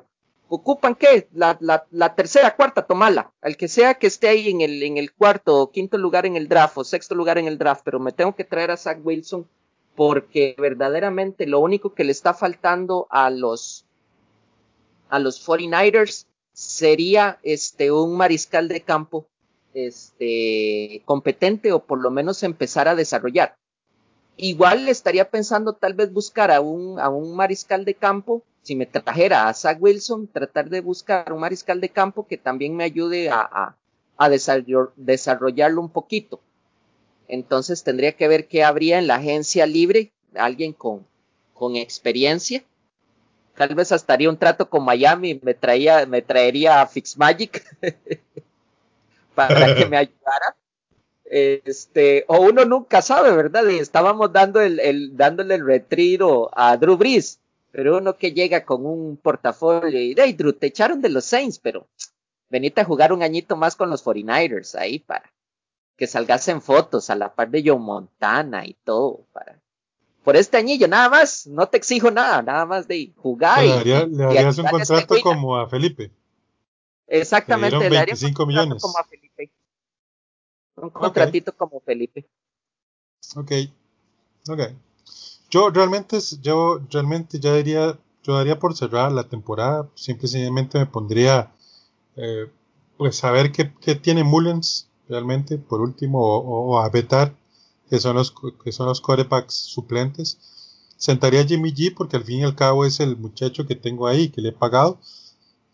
[0.48, 1.28] ¿Ocupan qué?
[1.32, 3.32] La, la, tercera, cuarta, tomala.
[3.40, 6.36] Al que sea que esté ahí en el, en el cuarto o quinto lugar en
[6.36, 8.98] el draft o sexto lugar en el draft, pero me tengo que traer a Zach
[9.02, 9.46] Wilson
[9.94, 13.84] porque verdaderamente lo único que le está faltando a los
[15.08, 19.26] a los 49ers sería este un mariscal de campo
[19.74, 23.54] este competente o por lo menos empezar a desarrollar.
[24.36, 28.86] Igual estaría pensando tal vez buscar a un, a un mariscal de campo, si me
[28.86, 33.30] trajera a Zach Wilson, tratar de buscar un mariscal de campo que también me ayude
[33.30, 33.76] a,
[34.18, 34.28] a,
[34.96, 36.40] desarrollarlo un poquito.
[37.28, 41.06] Entonces tendría que ver qué habría en la agencia libre, alguien con,
[41.54, 42.64] con experiencia
[43.60, 47.62] Tal vez hasta haría un trato con Miami, me traía, me traería a Fitzmagic
[49.34, 50.56] para que me ayudara.
[51.26, 53.68] Este, o uno nunca sabe, ¿verdad?
[53.68, 57.38] Y estábamos dando el, el, dándole el retiro a Drew Brees,
[57.70, 61.58] pero uno que llega con un portafolio y, hey, Drew, te echaron de los Saints,
[61.58, 61.88] pero
[62.48, 65.32] venite a jugar un añito más con los 49ers ahí para
[65.96, 69.60] que salgas en fotos a la par de Joe Montana y todo, para
[70.24, 73.62] por este añillo, nada más, no te exijo nada, nada más de jugar.
[73.62, 76.10] Le, daría, le darías un contrato como a Felipe.
[77.06, 78.82] Exactamente, le, daría un millones.
[78.82, 79.50] como a Felipe.
[80.76, 82.26] Un contratito como Felipe.
[83.36, 83.52] Ok,
[84.48, 84.60] ok.
[85.50, 90.86] Yo realmente, yo realmente ya diría, yo daría por cerrar la temporada, simple sencillamente me
[90.86, 91.52] pondría,
[92.16, 92.50] eh,
[92.96, 97.34] pues saber qué, qué tiene Mullens realmente, por último, o, o a vetar
[97.90, 98.32] que son los,
[98.64, 100.38] que son los corebacks suplentes.
[100.96, 104.06] Sentaría a Jimmy G porque al fin y al cabo es el muchacho que tengo
[104.06, 104.98] ahí, que le he pagado.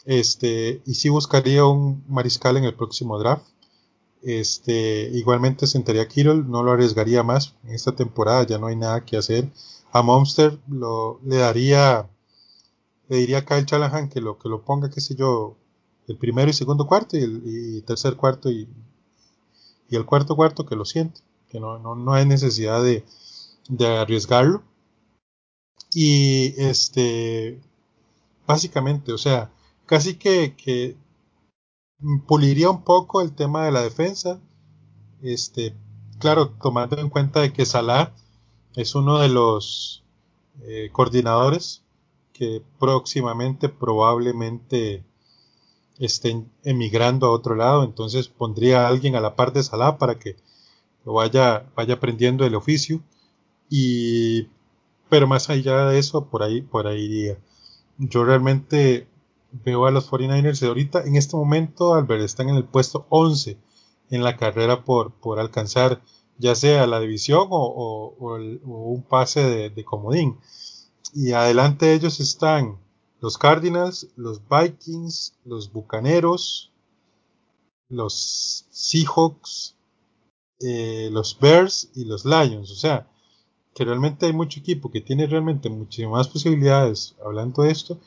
[0.07, 3.45] Este, y sí buscaría un mariscal en el próximo draft.
[4.23, 8.77] Este, igualmente sentaría a Kittle, no lo arriesgaría más en esta temporada, ya no hay
[8.77, 9.51] nada que hacer.
[9.93, 12.09] A Monster lo, le daría,
[13.09, 15.57] le diría a Kyle Chalahan que lo, que lo ponga, qué sé yo,
[16.09, 18.69] el primero y segundo cuarto y el tercer cuarto y,
[19.89, 23.05] y el cuarto cuarto que lo siente que no, no, no hay necesidad de,
[23.69, 24.63] de arriesgarlo.
[25.95, 27.61] Y este,
[28.47, 29.51] básicamente, o sea,
[29.87, 30.97] casi que
[32.27, 34.41] puliría un poco el tema de la defensa.
[35.23, 35.75] Este,
[36.19, 38.13] claro, tomando en cuenta de que Salah
[38.75, 40.05] es uno de los
[40.63, 41.83] eh, coordinadores
[42.33, 45.05] que próximamente probablemente
[45.99, 50.19] estén emigrando a otro lado, entonces pondría a alguien a la par de Salah para
[50.19, 50.37] que
[51.05, 53.03] vaya, vaya aprendiendo el oficio.
[53.71, 54.49] Y,
[55.09, 57.39] pero más allá de eso, por ahí, por ahí iría.
[57.99, 59.09] Yo realmente
[59.53, 61.03] veo a los 49ers de ahorita.
[61.05, 63.59] En este momento, Albert, están en el puesto 11
[64.11, 66.01] en la carrera por, por alcanzar
[66.39, 70.39] ya sea la división o, un pase de, comodín.
[71.15, 72.79] Y adelante de ellos están
[73.21, 76.73] los Cardinals, los Vikings, los Bucaneros,
[77.89, 79.77] los Seahawks,
[80.61, 82.71] eh, los Bears y los Lions.
[82.71, 83.09] O sea,
[83.75, 87.99] que realmente hay mucho equipo que tiene realmente muchísimas posibilidades hablando de esto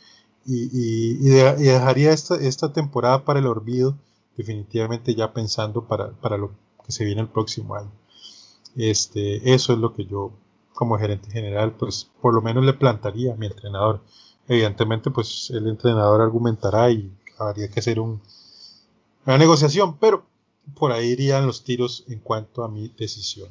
[0.45, 3.97] y, dejaría esta, temporada para el olvido
[4.37, 6.51] definitivamente ya pensando para, lo
[6.85, 7.91] que se viene el próximo año.
[8.75, 10.31] Este, eso es lo que yo
[10.73, 14.01] como gerente general pues por lo menos le plantaría a mi entrenador.
[14.47, 18.21] Evidentemente pues el entrenador argumentará y habría que hacer un,
[19.25, 20.25] una negociación, pero
[20.75, 23.49] por ahí irían los tiros en cuanto a mi decisión.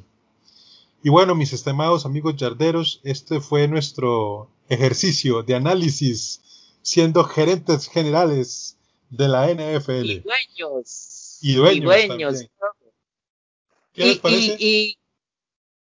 [1.03, 6.41] Y bueno, mis estimados amigos yarderos, este fue nuestro ejercicio de análisis
[6.89, 8.77] siendo gerentes generales
[9.09, 10.05] de la NFL.
[10.05, 11.37] Y dueños.
[11.41, 12.45] Y dueños.
[13.93, 14.55] ¿Qué les parece?
[14.59, 14.95] Y,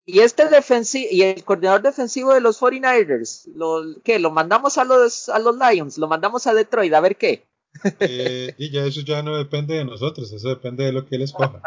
[0.06, 4.20] este defensivo y el coordinador defensivo de los 49ers, lo, ¿qué?
[4.20, 5.98] ¿Lo mandamos a los, a los Lions?
[5.98, 6.94] ¿Lo mandamos a Detroit?
[6.94, 7.44] A ver qué.
[8.00, 11.22] Eh, y ya eso ya no depende de nosotros, eso depende de lo que él
[11.22, 11.60] escoja.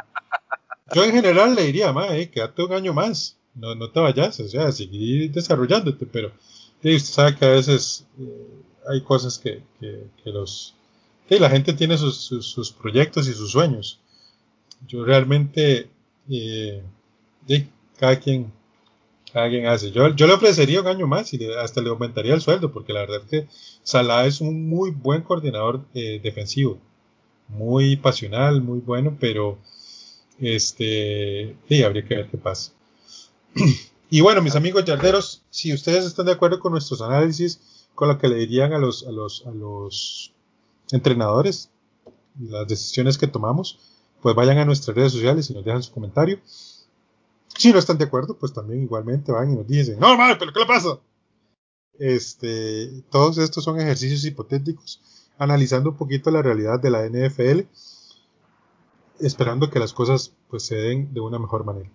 [0.95, 4.39] Yo en general le diría, ma, eh, quédate un año más, no, no te vayas,
[4.39, 6.31] o sea, seguir desarrollándote, pero
[6.77, 8.59] usted sabe que a veces eh,
[8.89, 10.75] hay cosas que, que, los...
[11.27, 13.99] que la gente tiene sus, sus, proyectos y sus sueños.
[14.87, 15.89] Yo realmente,
[16.29, 16.83] eh,
[17.97, 18.51] cada quien
[19.33, 19.91] Alguien hace.
[19.91, 23.01] Yo, yo le ofrecería un año más y hasta le aumentaría el sueldo, porque la
[23.01, 23.47] verdad es que
[23.83, 26.79] Salah es un muy buen coordinador eh, defensivo.
[27.47, 29.59] Muy pasional, muy bueno, pero
[30.39, 32.71] este, sí, habría que ver qué pasa.
[34.09, 37.59] y bueno, mis amigos yarderos, si ustedes están de acuerdo con nuestros análisis,
[37.99, 40.33] con lo que le dirían a los, a los, a los
[40.89, 41.69] entrenadores,
[42.39, 43.77] las decisiones que tomamos,
[44.21, 46.39] pues vayan a nuestras redes sociales y nos dejan su comentario.
[47.57, 50.53] Si no están de acuerdo, pues también igualmente van y nos dicen, no, madre, pero
[50.53, 50.97] ¿qué le pasa?
[51.99, 55.01] Este, todos estos son ejercicios hipotéticos,
[55.37, 57.67] analizando un poquito la realidad de la NFL,
[59.19, 61.91] esperando que las cosas pues se den de una mejor manera.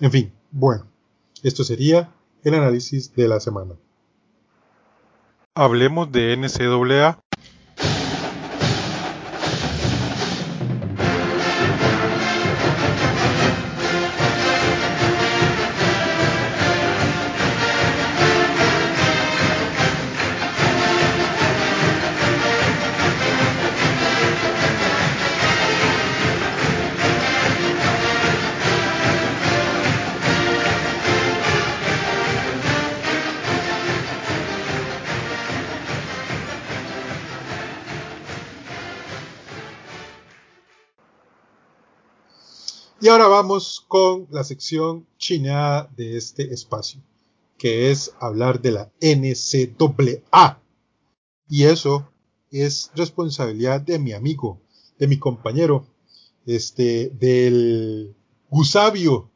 [0.00, 0.86] En fin, bueno,
[1.42, 3.74] esto sería el análisis de la semana.
[5.54, 7.21] Hablemos de NCAA
[43.12, 46.98] ahora vamos con la sección chineada de este espacio,
[47.58, 50.58] que es hablar de la NCAA.
[51.46, 52.08] Y eso
[52.50, 54.62] es responsabilidad de mi amigo,
[54.98, 55.86] de mi compañero,
[56.46, 58.14] este, del
[58.48, 59.30] gusabio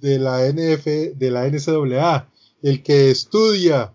[0.00, 2.28] de la NF, de la NCAA,
[2.60, 3.94] el que estudia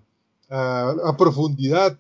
[0.50, 2.00] a, a profundidad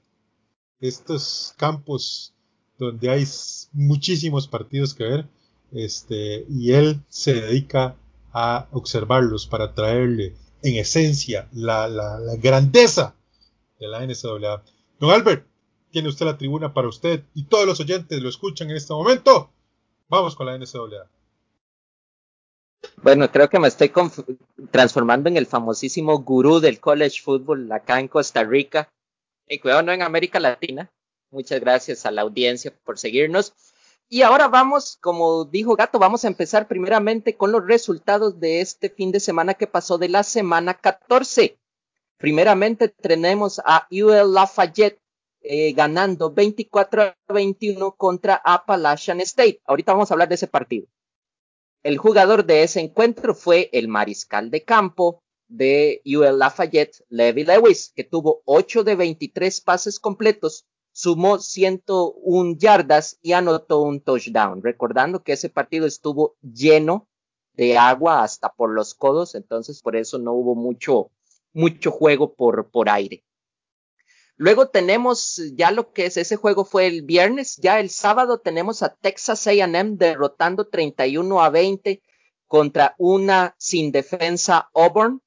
[0.80, 2.34] estos campos
[2.80, 3.28] donde hay
[3.74, 5.37] muchísimos partidos que ver
[5.72, 7.96] este, y él se dedica
[8.34, 13.16] a observarlos para traerle en esencia la, la, grandeza
[13.80, 14.64] de la NCAA.
[15.00, 15.46] Don Albert,
[15.92, 19.52] tiene usted la tribuna para usted y todos los oyentes lo escuchan en este momento.
[20.10, 21.10] Vamos con la NCAA.
[23.02, 23.92] Bueno, creo que me estoy
[24.72, 28.90] transformando en el famosísimo gurú del college football acá en Costa Rica.
[29.48, 30.92] Y cuidado, no en América Latina.
[31.32, 33.54] Muchas gracias a la audiencia por seguirnos.
[34.10, 38.90] Y ahora vamos, como dijo Gato, vamos a empezar primeramente con los resultados de este
[38.90, 41.60] fin de semana que pasó de la semana 14.
[42.18, 45.02] Primeramente tenemos a UL Lafayette
[45.42, 49.62] eh, ganando 24 a 21 contra Appalachian State.
[49.66, 50.88] Ahorita vamos a hablar de ese partido.
[51.84, 57.92] El jugador de ese encuentro fue el mariscal de campo de UL Lafayette, Levi Lewis,
[57.94, 60.66] que tuvo 8 de 23 pases completos
[60.98, 64.64] sumó 101 yardas y anotó un touchdown.
[64.64, 67.08] Recordando que ese partido estuvo lleno
[67.54, 71.12] de agua hasta por los codos, entonces por eso no hubo mucho,
[71.54, 73.24] mucho juego por, por aire.
[74.38, 78.82] Luego tenemos ya lo que es ese juego fue el viernes, ya el sábado tenemos
[78.82, 82.02] a Texas A&M derrotando 31 a 20
[82.48, 85.22] contra una sin defensa Auburn.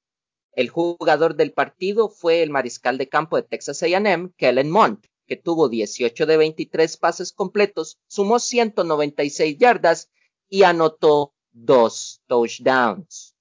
[0.50, 5.36] El jugador del partido fue el mariscal de campo de Texas A&M, Kellen Mond que
[5.36, 10.10] tuvo 18 de 23 pases completos, sumó 196 yardas
[10.48, 13.36] y anotó dos touchdowns.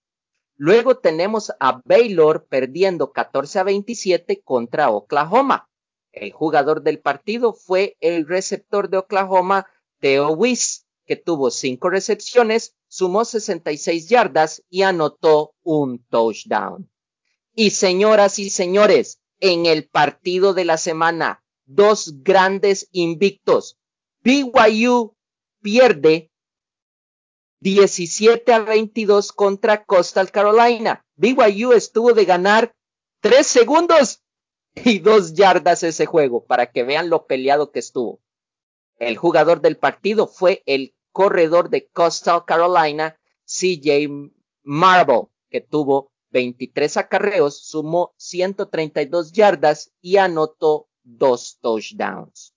[0.56, 5.68] Luego tenemos a Baylor perdiendo 14 a 27 contra Oklahoma.
[6.12, 9.66] El jugador del partido fue el receptor de Oklahoma,
[9.98, 16.88] Theo Weiss, que tuvo cinco recepciones, sumó 66 yardas y anotó un touchdown.
[17.56, 23.78] Y señoras y señores, en el partido de la semana, dos grandes invictos.
[24.24, 25.16] BYU
[25.62, 26.32] pierde
[27.62, 31.06] 17 a 22 contra Coastal Carolina.
[31.16, 32.74] BYU estuvo de ganar
[33.22, 34.24] tres segundos
[34.76, 38.20] y dos yardas ese juego para que vean lo peleado que estuvo.
[38.98, 44.08] El jugador del partido fue el corredor de Coastal Carolina, CJ
[44.64, 52.54] Marble, que tuvo 23 acarreos, sumó 132 yardas y anotó dos touchdowns.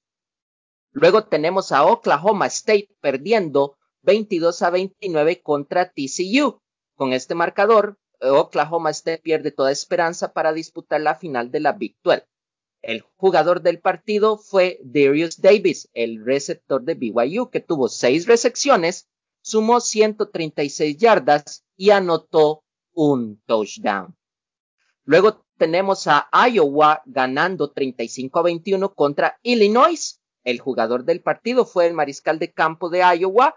[0.93, 6.61] Luego tenemos a Oklahoma State perdiendo 22 a 29 contra TCU.
[6.97, 11.97] Con este marcador, Oklahoma State pierde toda esperanza para disputar la final de la Big
[12.05, 12.27] 12.
[12.83, 19.09] El jugador del partido fue Darius Davis, el receptor de BYU, que tuvo seis recepciones,
[19.41, 24.17] sumó 136 yardas y anotó un touchdown.
[25.05, 30.21] Luego tenemos a Iowa ganando 35 a 21 contra Illinois.
[30.45, 33.57] El jugador del partido fue el mariscal de campo de Iowa,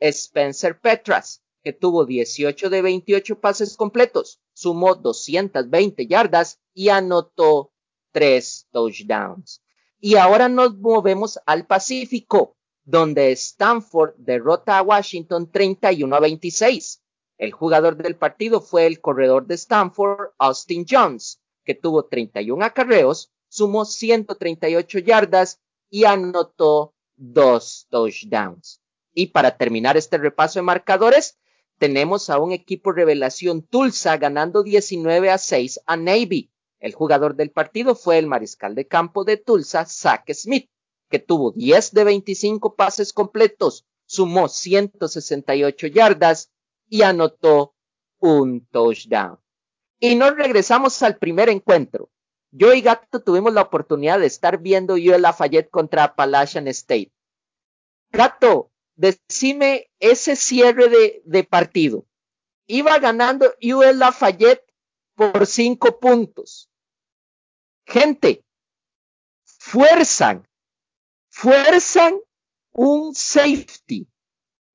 [0.00, 7.72] Spencer Petras, que tuvo 18 de 28 pases completos, sumó 220 yardas y anotó
[8.12, 9.62] 3 touchdowns.
[10.00, 17.01] Y ahora nos movemos al Pacífico, donde Stanford derrota a Washington 31 a 26.
[17.42, 23.32] El jugador del partido fue el corredor de Stanford, Austin Jones, que tuvo 31 acarreos,
[23.48, 28.80] sumó 138 yardas y anotó dos touchdowns.
[29.12, 31.36] Y para terminar este repaso de marcadores,
[31.78, 36.52] tenemos a un equipo revelación Tulsa ganando 19 a 6 a Navy.
[36.78, 40.70] El jugador del partido fue el mariscal de campo de Tulsa, Zach Smith,
[41.10, 46.51] que tuvo 10 de 25 pases completos, sumó 168 yardas
[46.92, 47.74] y anotó
[48.18, 49.38] un touchdown.
[49.98, 52.10] Y nos regresamos al primer encuentro.
[52.50, 57.10] Yo y Gato tuvimos la oportunidad de estar viendo UL Lafayette contra Appalachian State.
[58.10, 62.04] Gato, decime ese cierre de, de partido.
[62.66, 64.70] Iba ganando UL Lafayette
[65.14, 66.68] por cinco puntos.
[67.86, 68.44] Gente,
[69.46, 70.46] fuerzan,
[71.30, 72.20] fuerzan
[72.72, 74.11] un safety.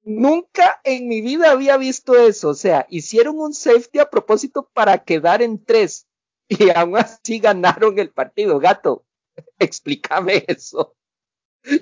[0.08, 2.47] Nunca en mi vida había visto eso.
[2.49, 6.08] O sea, hicieron un safety a propósito para quedar en tres
[6.47, 8.58] y aún así ganaron el partido.
[8.58, 9.03] Gato,
[9.60, 10.95] explícame eso.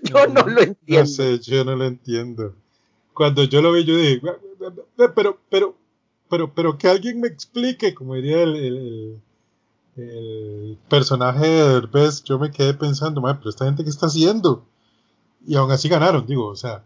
[0.01, 1.01] Yo no, lo entiendo.
[1.01, 2.55] No sé, yo no lo entiendo.
[3.13, 4.19] Cuando yo lo vi, yo dije,
[4.95, 5.78] pero, pero,
[6.28, 9.21] pero, pero que alguien me explique, como diría el,
[9.97, 14.65] el, personaje de Derbez, yo me quedé pensando, pero esta gente qué está haciendo.
[15.45, 16.84] Y aún así ganaron, digo, o sea,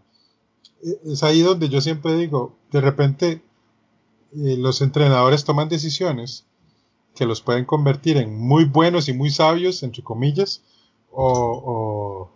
[1.05, 3.43] es ahí donde yo siempre digo, de repente
[4.35, 6.45] eh, los entrenadores toman decisiones
[7.15, 10.61] que los pueden convertir en muy buenos y muy sabios, entre comillas,
[11.11, 12.31] o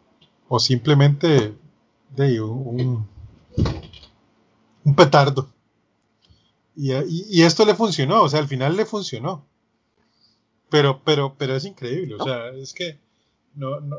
[0.55, 1.55] o simplemente
[2.15, 3.07] de un,
[4.95, 5.49] petardo.
[6.75, 9.47] Y, esto le funcionó, o sea, al final le funcionó.
[10.69, 12.99] Pero, pero, pero es increíble, o sea, es que
[13.55, 13.97] no, no,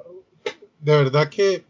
[0.78, 1.64] de verdad que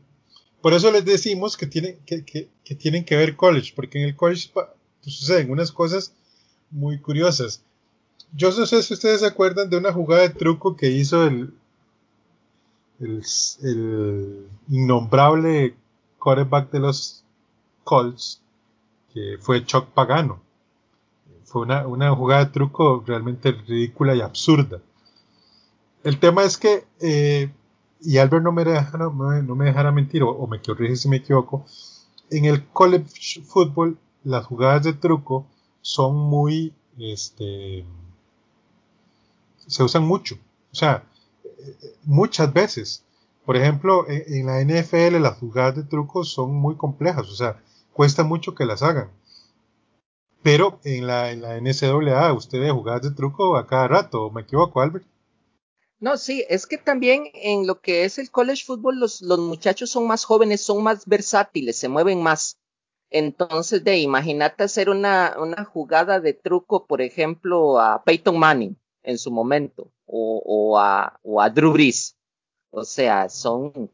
[0.65, 4.49] por eso les decimos que tienen que, que, que ver college, porque en el college
[4.51, 4.65] pues,
[5.03, 6.15] suceden unas cosas
[6.71, 7.63] muy curiosas.
[8.33, 11.53] Yo no sé si ustedes se acuerdan de una jugada de truco que hizo el,
[12.99, 15.77] el, innombrable
[16.19, 17.23] quarterback de los
[17.85, 18.41] Colts,
[19.13, 20.41] que fue Chuck Pagano.
[21.45, 24.81] Fue una, jugada de truco realmente ridícula y absurda.
[26.05, 27.51] El tema es que, eh,
[28.05, 31.65] y Albert no me, deja, no, me dejará mentir, o, me corrige si me equivoco,
[32.31, 35.47] en el college football las jugadas de truco
[35.81, 37.85] son muy, este,
[39.67, 40.37] se usan mucho.
[40.73, 41.05] O sea,
[42.05, 43.05] muchas veces.
[43.45, 47.61] Por ejemplo, en, la NFL las jugadas de trucos son muy complejas, o sea,
[47.93, 49.11] cuesta mucho que las hagan.
[50.43, 54.81] Pero en la, en la NCAA usted jugadas de truco a cada rato, ¿me equivoco,
[54.81, 55.07] Albert?
[56.01, 59.91] No, sí, es que también en lo que es el college football los, los muchachos
[59.91, 62.59] son más jóvenes, son más versátiles, se mueven más.
[63.11, 69.19] Entonces, de imagínate hacer una, una jugada de truco, por ejemplo, a Peyton Manning en
[69.19, 72.17] su momento o, a, o a Drew Brees.
[72.71, 73.91] O sea, son,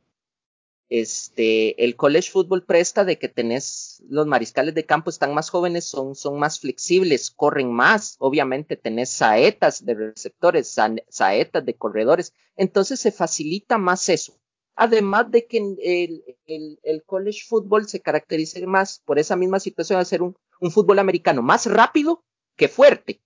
[0.91, 5.85] este, el college football presta de que tenés, los mariscales de campo están más jóvenes,
[5.85, 10.77] son, son más flexibles, corren más, obviamente tenés saetas de receptores,
[11.09, 14.37] saetas de corredores, entonces se facilita más eso.
[14.75, 20.01] Además de que el, el, el college football se caracteriza más por esa misma situación
[20.01, 22.25] de ser un, un fútbol americano más rápido
[22.57, 23.21] que fuerte.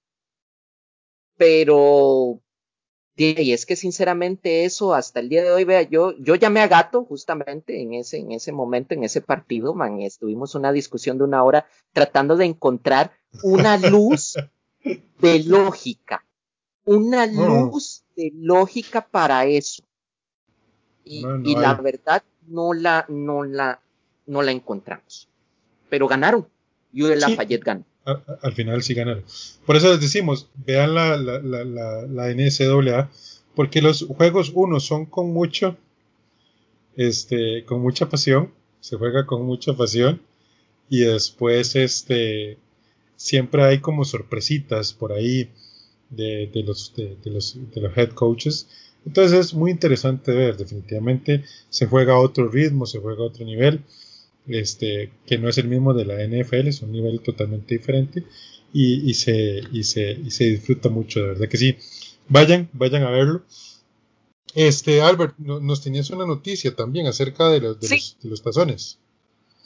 [1.36, 2.43] Pero
[3.16, 6.68] y es que sinceramente eso hasta el día de hoy, vea, yo, yo llamé a
[6.68, 11.24] Gato justamente en ese, en ese momento, en ese partido, man, estuvimos una discusión de
[11.24, 13.12] una hora tratando de encontrar
[13.44, 14.34] una luz
[15.20, 16.24] de lógica,
[16.84, 19.84] una luz de lógica para eso.
[21.04, 23.80] Y, y la verdad no la, no la,
[24.26, 25.28] no la encontramos.
[25.88, 26.48] Pero ganaron.
[26.92, 29.24] Yo de Lafayette ganó al final sí ganaron.
[29.66, 31.64] Por eso les decimos, vean la, la, la,
[32.07, 33.11] la, NCAA,
[33.55, 35.76] porque los juegos, uno, son con mucho,
[36.96, 40.20] este, con mucha pasión, se juega con mucha pasión,
[40.90, 42.59] y después, este,
[43.16, 45.48] siempre hay como sorpresitas por ahí
[46.11, 48.68] de, de los, de, los, de los head coaches.
[49.07, 53.44] Entonces es muy interesante ver, definitivamente se juega a otro ritmo, se juega a otro
[53.44, 53.82] nivel
[54.47, 58.24] este, que no es el mismo de la NFL, es un nivel totalmente diferente
[58.72, 61.76] y, se, y, se, y se disfruta mucho, de verdad que sí.
[62.28, 63.45] Vayan, vayan a verlo.
[64.55, 67.88] Este, Albert, nos tenías una noticia también acerca de los, de,
[68.22, 68.99] los, tazones.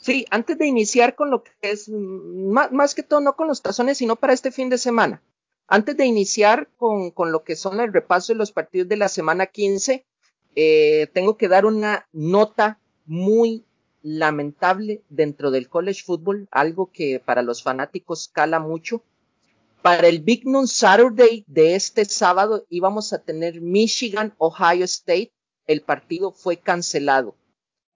[0.01, 3.61] Sí, antes de iniciar con lo que es, más, más, que todo, no con los
[3.61, 5.23] tazones, sino para este fin de semana.
[5.67, 9.09] Antes de iniciar con, con lo que son el repaso de los partidos de la
[9.09, 10.05] semana 15,
[10.55, 13.65] eh, tengo que dar una nota muy
[14.01, 19.03] lamentable dentro del college football, algo que para los fanáticos cala mucho.
[19.81, 25.31] Para el Big Noon Saturday de este sábado íbamos a tener Michigan, Ohio State.
[25.67, 27.35] El partido fue cancelado.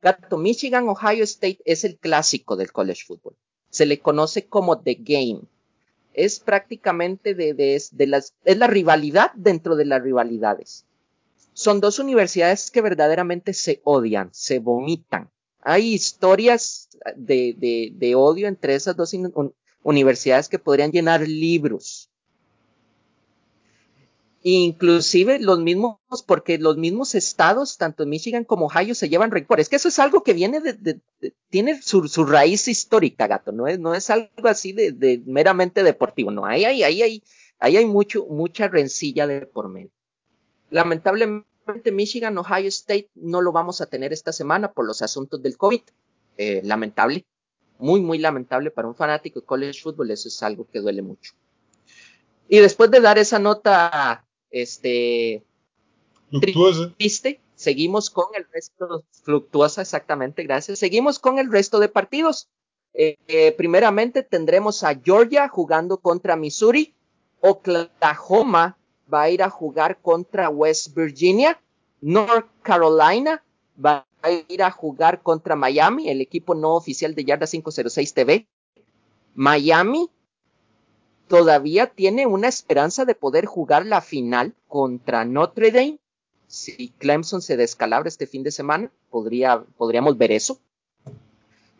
[0.01, 3.35] Gato, Michigan, Ohio State es el clásico del college football.
[3.69, 5.41] Se le conoce como The Game.
[6.13, 10.85] Es prácticamente de, de, de las, es la rivalidad dentro de las rivalidades.
[11.53, 15.29] Son dos universidades que verdaderamente se odian, se vomitan.
[15.63, 19.13] Hay historias de, odio entre esas dos
[19.83, 22.09] universidades que podrían llenar libros.
[24.45, 29.61] Inclusive los mismos, porque los mismos estados, tanto Michigan como Ohio, se llevan rencor.
[29.61, 30.99] Es que eso es algo que viene de,
[31.49, 33.53] tiene su, su, raíz histórica, gato.
[33.53, 36.29] No es, no es algo así de meramente deportivo.
[36.29, 37.23] No, ahí hay, ahí hay,
[37.59, 39.91] ahí hay mucho, mucha rencilla de por medio.
[40.69, 41.47] Lamentablemente,
[41.91, 45.81] Michigan, Ohio State no lo vamos a tener esta semana por los asuntos del COVID.
[46.37, 47.25] Eh, lamentable
[47.83, 51.33] muy, muy lamentable para un fanático de college football, eso es algo que duele mucho.
[52.47, 55.43] Y después de dar esa nota, este,
[56.97, 62.47] triste, seguimos con el resto, fluctuosa exactamente, gracias, seguimos con el resto de partidos.
[62.93, 66.95] Eh, eh, primeramente tendremos a Georgia jugando contra Missouri,
[67.41, 68.77] Oklahoma
[69.11, 71.59] va a ir a jugar contra West Virginia,
[72.01, 73.43] North Carolina
[73.83, 78.47] va a ir a jugar contra Miami, el equipo no oficial de Yarda 506 TV.
[79.35, 80.09] Miami
[81.27, 85.99] todavía tiene una esperanza de poder jugar la final contra Notre Dame.
[86.47, 90.59] Si Clemson se descalabra este fin de semana, podría, podríamos ver eso.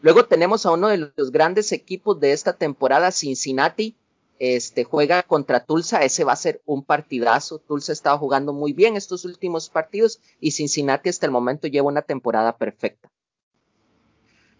[0.01, 3.95] Luego tenemos a uno de los grandes equipos de esta temporada, Cincinnati,
[4.39, 7.59] este, juega contra Tulsa, ese va a ser un partidazo.
[7.59, 11.87] Tulsa ha estado jugando muy bien estos últimos partidos y Cincinnati hasta el momento lleva
[11.87, 13.09] una temporada perfecta.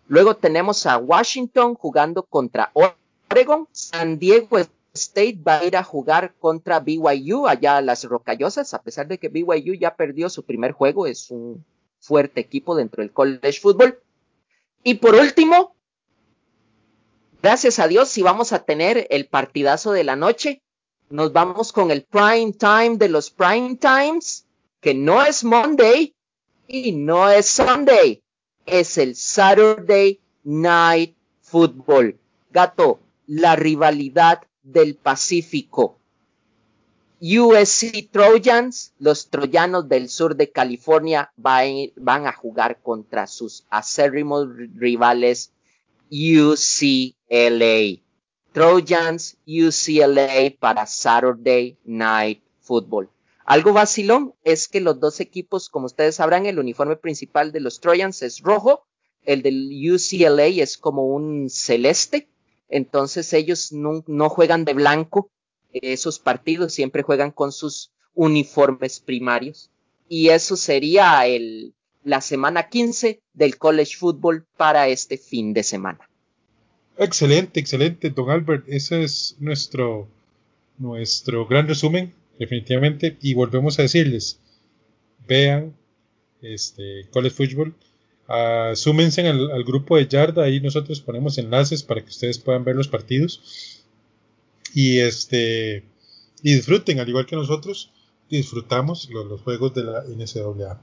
[0.08, 3.68] Luego tenemos a Washington jugando contra Oregon.
[3.72, 4.60] San Diego
[4.94, 9.18] State va a ir a jugar contra BYU allá a las Rocallosas, a pesar de
[9.18, 11.66] que BYU ya perdió su primer juego, es un
[12.00, 13.98] fuerte equipo dentro del college football.
[14.84, 15.76] Y por último,
[17.44, 20.62] gracias a Dios, si vamos a tener el partidazo de la noche,
[21.10, 24.48] nos vamos con el prime time de los prime times,
[24.80, 26.16] que no es Monday
[26.70, 28.24] y no es Sunday,
[28.66, 32.18] es el Saturday Night Football.
[32.50, 36.00] Gato, la rivalidad del Pacífico.
[37.20, 45.52] USC Trojans, los troyanos del sur de California, van a jugar contra sus acérrimos rivales
[46.14, 48.04] UCLA.
[48.52, 53.10] Trojans UCLA para Saturday Night Football.
[53.46, 57.80] Algo vacilón es que los dos equipos, como ustedes sabrán, el uniforme principal de los
[57.80, 58.86] Trojans es rojo,
[59.24, 62.30] el del UCLA es como un celeste,
[62.70, 65.32] entonces ellos no, no juegan de blanco
[65.72, 69.72] esos partidos, siempre juegan con sus uniformes primarios.
[70.08, 71.74] Y eso sería el,
[72.04, 76.10] la semana 15 del college football para este fin de semana.
[76.98, 78.66] Excelente, excelente, don Albert.
[78.68, 80.08] Ese es nuestro,
[80.78, 83.18] nuestro gran resumen, definitivamente.
[83.22, 84.40] Y volvemos a decirles,
[85.28, 85.76] vean
[86.42, 87.76] este college football,
[88.28, 92.76] uh, súmense al, grupo de Yarda, ahí nosotros ponemos enlaces para que ustedes puedan ver
[92.76, 93.82] los partidos.
[94.76, 95.84] Y este
[96.42, 97.92] y disfruten, al igual que nosotros,
[98.30, 100.82] disfrutamos los, los juegos de la NCAA.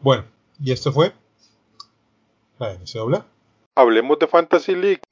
[0.00, 0.24] Bueno,
[0.58, 1.12] y esto fue
[2.58, 3.26] la NCAA.
[3.74, 5.02] Hablemos de Fantasy League.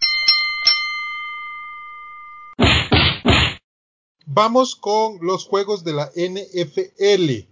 [4.26, 7.46] Vamos con los juegos de la NFL.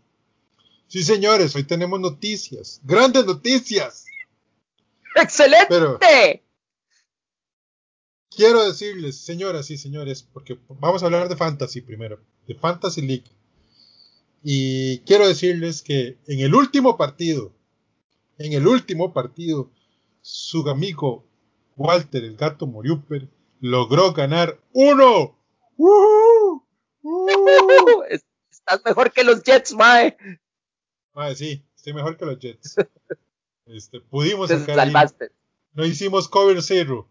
[0.88, 2.80] Sí, señores, hoy tenemos noticias.
[2.82, 4.04] Grandes noticias.
[5.14, 5.66] ¡Excelente!
[5.68, 5.98] Pero
[8.34, 13.30] quiero decirles, señoras y señores, porque vamos a hablar de Fantasy primero, de Fantasy League.
[14.42, 17.52] Y quiero decirles que en el último partido,
[18.44, 19.70] en el último partido,
[20.20, 21.24] su amigo
[21.76, 23.28] Walter el gato Moriuper
[23.60, 25.36] logró ganar uno.
[25.76, 26.60] ¡Uh!
[27.02, 28.02] ¡Uh!
[28.50, 30.16] Estás mejor que los Jets, Mae.
[31.14, 32.76] Mae, sí, estoy mejor que los Jets.
[33.66, 34.76] Este, pudimos sacar.
[34.76, 35.30] salvaste.
[35.74, 37.08] No hicimos cover zero,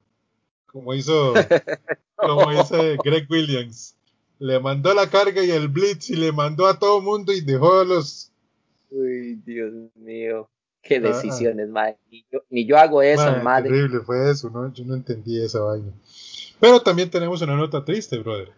[0.67, 1.34] como hizo,
[2.15, 3.97] como dice Greg Williams.
[4.38, 7.79] Le mandó la carga y el blitz y le mandó a todo mundo y dejó
[7.79, 8.32] a los.
[8.89, 10.49] Uy, Dios mío.
[10.82, 11.97] Qué decisiones, madre.
[12.49, 13.43] Ni yo, hago eso, madre.
[13.43, 13.69] madre.
[13.69, 14.73] Terrible fue eso, ¿no?
[14.73, 15.91] Yo no entendí esa vaina.
[16.59, 18.51] Pero también tenemos una nota triste, brother.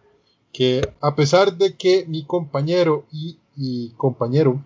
[0.52, 4.64] Que a pesar de que mi compañero y, y compañero,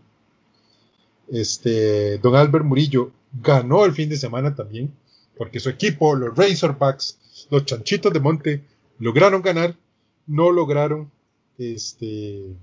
[1.30, 4.94] este, don Albert Murillo, ganó el fin de semana también,
[5.38, 8.64] porque su equipo, los Razorbacks, los Chanchitos de Monte,
[9.00, 9.76] lograron ganar,
[10.26, 11.12] no lograron
[11.58, 12.56] este,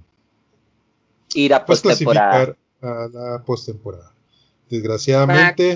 [1.35, 4.14] ir a pues, clasificar a la postemporada.
[4.75, 5.73] Desgraciadamente,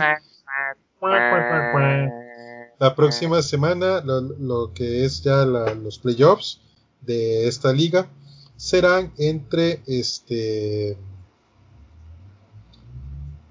[2.81, 6.61] la próxima semana, lo, que es ya los playoffs
[7.03, 8.11] de esta liga
[8.57, 10.99] serán entre este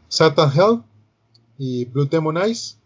[0.09, 0.83] Satan Hell
[1.57, 2.77] y Blue Demon Eyes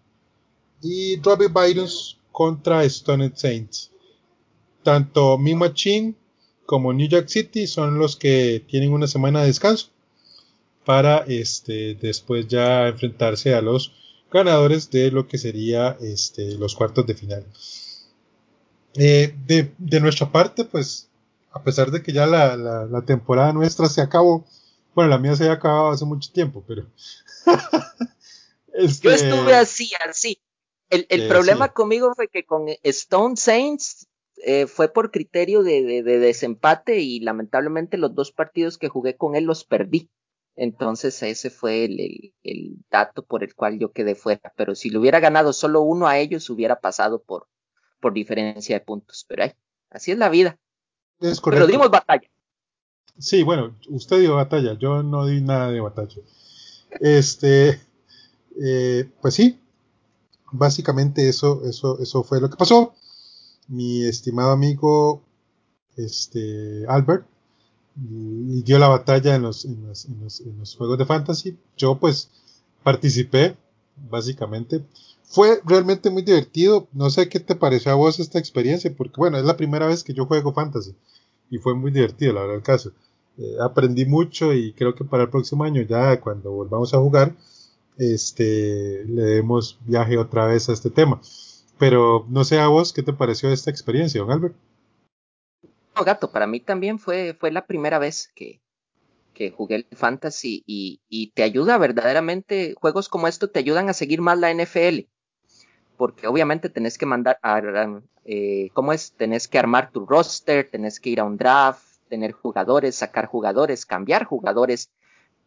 [0.83, 3.89] y Robbie Virus contra Stone Saints.
[4.83, 6.13] Tanto Mi Machine
[6.67, 9.89] como New York City son los que tienen una semana de descanso
[10.91, 13.93] para este después ya enfrentarse a los
[14.29, 17.45] ganadores de lo que sería este, los cuartos de final.
[18.95, 21.09] Eh, de, nuestra parte, pues,
[21.53, 24.45] a pesar de que ya la, temporada nuestra se acabó,
[24.93, 26.85] bueno, la mía se había acabado hace mucho tiempo, pero...
[28.73, 30.41] este, Yo estuve así, así.
[30.89, 34.09] El, el eh, problema conmigo fue que con Stone Saints
[34.43, 39.45] eh, fue por criterio de, desempate y lamentablemente los dos partidos que jugué con él
[39.45, 40.09] los perdí.
[40.55, 44.53] Entonces ese fue el, dato por el cual yo quedé fuera.
[44.55, 47.47] Pero si le hubiera ganado solo uno a ellos, hubiera pasado por,
[47.99, 49.25] por diferencia de puntos.
[49.27, 49.53] Pero ay,
[49.89, 50.57] así es la vida.
[51.19, 52.29] Es Pero dimos batalla.
[53.17, 56.21] Sí, bueno, usted dio batalla, yo no di nada de batalla.
[56.99, 57.79] Este,
[58.63, 59.59] eh, pues sí,
[60.51, 62.95] básicamente eso, eso, eso fue lo que pasó
[63.71, 65.23] mi estimado amigo
[65.95, 67.25] este, Albert
[67.95, 71.57] y dio la batalla en los, en los, en los, juegos de fantasy.
[71.77, 72.29] Yo pues
[72.83, 73.55] participé,
[74.09, 74.83] básicamente.
[75.23, 76.87] Fue realmente muy divertido.
[76.93, 80.03] No sé qué te pareció a vos esta experiencia, porque bueno, es la primera vez
[80.03, 80.95] que yo juego fantasy
[81.51, 82.91] y fue muy divertido, la verdad, el caso.
[83.37, 87.35] Eh, aprendí mucho y creo que para el próximo año, ya cuando volvamos a jugar,
[87.97, 91.21] este, le demos viaje otra vez a este tema.
[91.77, 94.55] Pero no sé a vos, ¿qué te pareció esta experiencia, don Albert?
[95.95, 98.61] No, gato, para mí también fue, fue la primera vez que,
[99.33, 103.93] que jugué el fantasy y, y, te ayuda verdaderamente, juegos como esto te ayudan a
[103.93, 105.07] seguir más la NFL,
[105.97, 107.61] porque obviamente tenés que mandar, a,
[108.25, 109.13] eh, ¿cómo es?
[109.13, 113.85] Tenés que armar tu roster, tenés que ir a un draft, tener jugadores, sacar jugadores,
[113.85, 114.91] cambiar jugadores,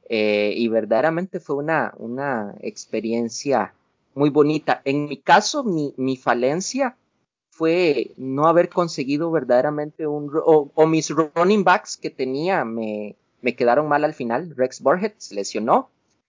[0.08, 3.74] eh, y verdaderamente fue una, una experiencia
[4.14, 4.82] muy bonita.
[4.84, 6.96] En mi caso, mi, mi falencia
[7.56, 10.30] fue no haber conseguido verdaderamente un...
[10.34, 14.54] O, mis running backs que tenía me, me quedaron mal al final.
[14.56, 15.88] Rex Burhead se lesionó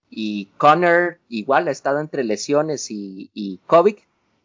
[0.09, 3.97] y Connor igual ha estado entre lesiones y, y COVID.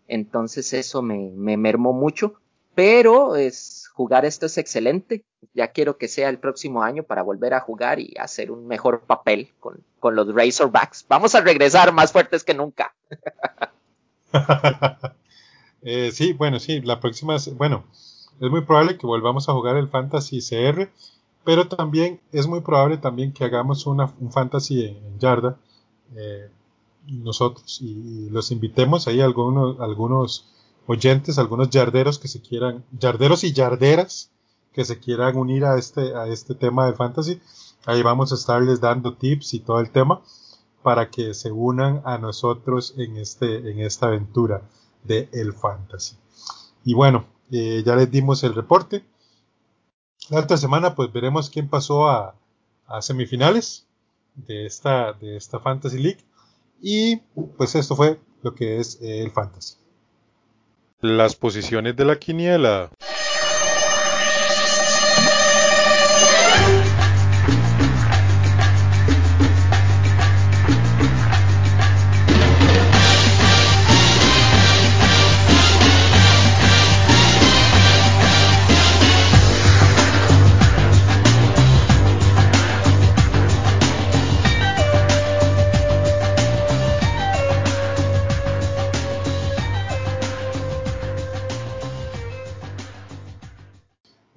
[0.09, 2.35] Entonces eso me, me mermó mucho.
[2.75, 5.23] Pero es, jugar esto es excelente.
[5.53, 9.03] Ya quiero que sea el próximo año para volver a jugar y hacer un mejor
[9.03, 11.05] papel con, con los Razorbacks.
[11.09, 12.95] Vamos a regresar más fuertes que nunca.
[15.83, 17.85] Eh, sí, bueno, sí, la próxima, bueno,
[18.41, 20.91] es muy probable que volvamos a jugar el Fantasy CR,
[21.45, 25.57] pero también es muy probable también que hagamos una, un Fantasy en, Yarda
[26.17, 26.51] eh,
[27.07, 30.47] nosotros y, los invitemos ahí algunos, algunos
[30.87, 34.31] oyentes, algunos yarderos que se quieran, yarderos y yarderas
[34.73, 37.41] que se quieran unir a este, a este tema del fantasy.
[37.87, 40.21] Ahí vamos a estarles dando tips y todo el tema
[40.83, 44.63] para que se unan a nosotros en, este, en esta aventura
[45.05, 46.17] de el fantasy.
[46.85, 49.05] Y bueno, eh, ya les dimos el reporte.
[50.29, 52.35] La otra semana pues veremos quién pasó a,
[52.87, 53.87] a semifinales
[54.35, 56.25] de esta, de esta Fantasy League.
[56.81, 57.17] Y
[57.57, 59.77] pues esto fue lo que es el fantasy.
[61.01, 62.91] Las posiciones de la quiniela.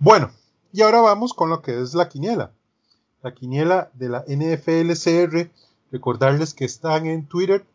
[0.04, 0.32] Bueno,
[0.74, 2.52] y ahora vamos con lo que es la quiniela.
[3.22, 5.50] La quiniela de la NFLCR.
[5.94, 7.66] Recordarles que están en Twitter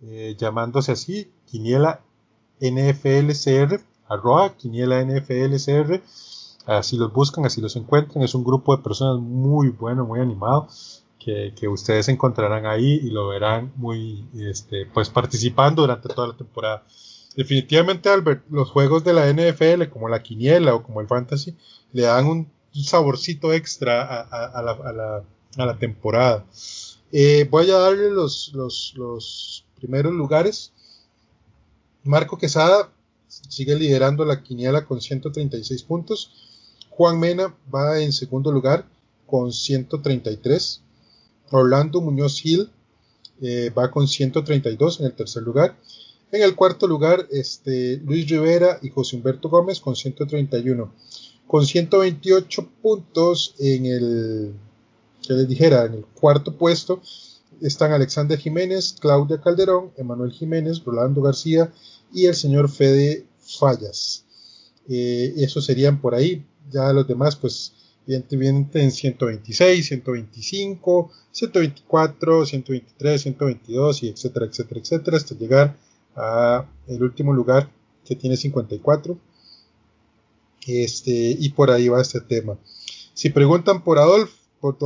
[0.00, 2.00] eh, llamándose así, quiniela
[2.58, 6.02] NFLCR, arroba quiniela NFLCR.
[6.64, 8.24] Así los buscan, así los encuentran.
[8.24, 10.68] Es un grupo de personas muy bueno, muy animado,
[11.18, 16.86] que, ustedes encontrarán ahí y lo verán muy este, pues participando durante toda la temporada.
[17.36, 21.56] Definitivamente, Albert, los juegos de la NFL, como la quiniela o como el fantasy,
[21.92, 25.24] le dan un saborcito extra a,
[25.56, 26.44] la, temporada.
[27.12, 30.72] Eh, voy a darle los, los, primeros lugares.
[32.04, 32.90] Marco Quesada
[33.28, 36.32] sigue liderando la quiniela con 136 puntos.
[36.90, 38.86] Juan Mena va en segundo lugar
[39.26, 40.82] con 133.
[41.50, 42.70] Orlando Muñoz Gil
[43.42, 45.76] eh, va con 132 en el tercer lugar.
[46.34, 50.92] En el cuarto lugar, este, Luis Rivera y José Humberto Gómez con 131.
[51.46, 54.52] Con 128 puntos en el,
[55.24, 57.00] que les dijera, en el cuarto puesto
[57.60, 61.72] están Alexander Jiménez, Claudia Calderón, Emanuel Jiménez, Rolando García
[62.12, 64.24] y el señor Fede Fallas.
[64.88, 66.44] Eh, esos serían por ahí.
[66.68, 67.74] Ya los demás, pues,
[68.08, 75.76] evidentemente en 126, 125, 124, 123, 122 y etcétera, etcétera, etcétera, hasta llegar
[76.16, 77.70] a el último lugar
[78.04, 79.18] que tiene 54.
[80.66, 82.58] Este, y por ahí va este tema.
[83.12, 84.76] Si preguntan por Adolf, por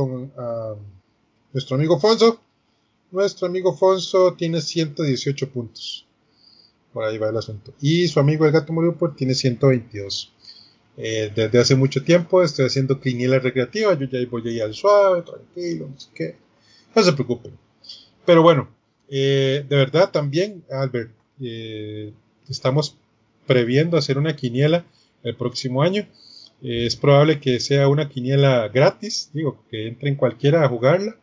[1.53, 2.39] nuestro amigo Fonso,
[3.11, 6.05] nuestro amigo Fonso tiene 118 puntos.
[6.93, 7.73] Por ahí va el asunto.
[7.81, 10.33] Y su amigo el gato murió por tiene 122.
[10.97, 13.93] Eh, desde hace mucho tiempo estoy haciendo quiniela recreativa.
[13.93, 16.35] Yo ya voy ahí al suave, tranquilo, no sé qué.
[16.93, 17.57] No se preocupen.
[18.25, 18.69] Pero bueno,
[19.07, 21.11] eh, de verdad también, Albert,
[21.41, 22.13] eh,
[22.47, 22.95] estamos
[23.47, 24.85] previendo hacer una quiniela
[25.23, 26.07] el próximo año.
[26.61, 31.17] es probable que sea una quiniela gratis, digo, que entren cualquiera a jugarla.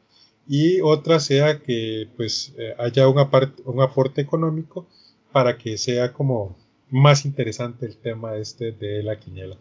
[0.49, 4.87] Y otra sea que pues haya un, aporte económico
[5.33, 6.57] para que sea como
[6.91, 9.57] más interesante el tema este de la quiniela.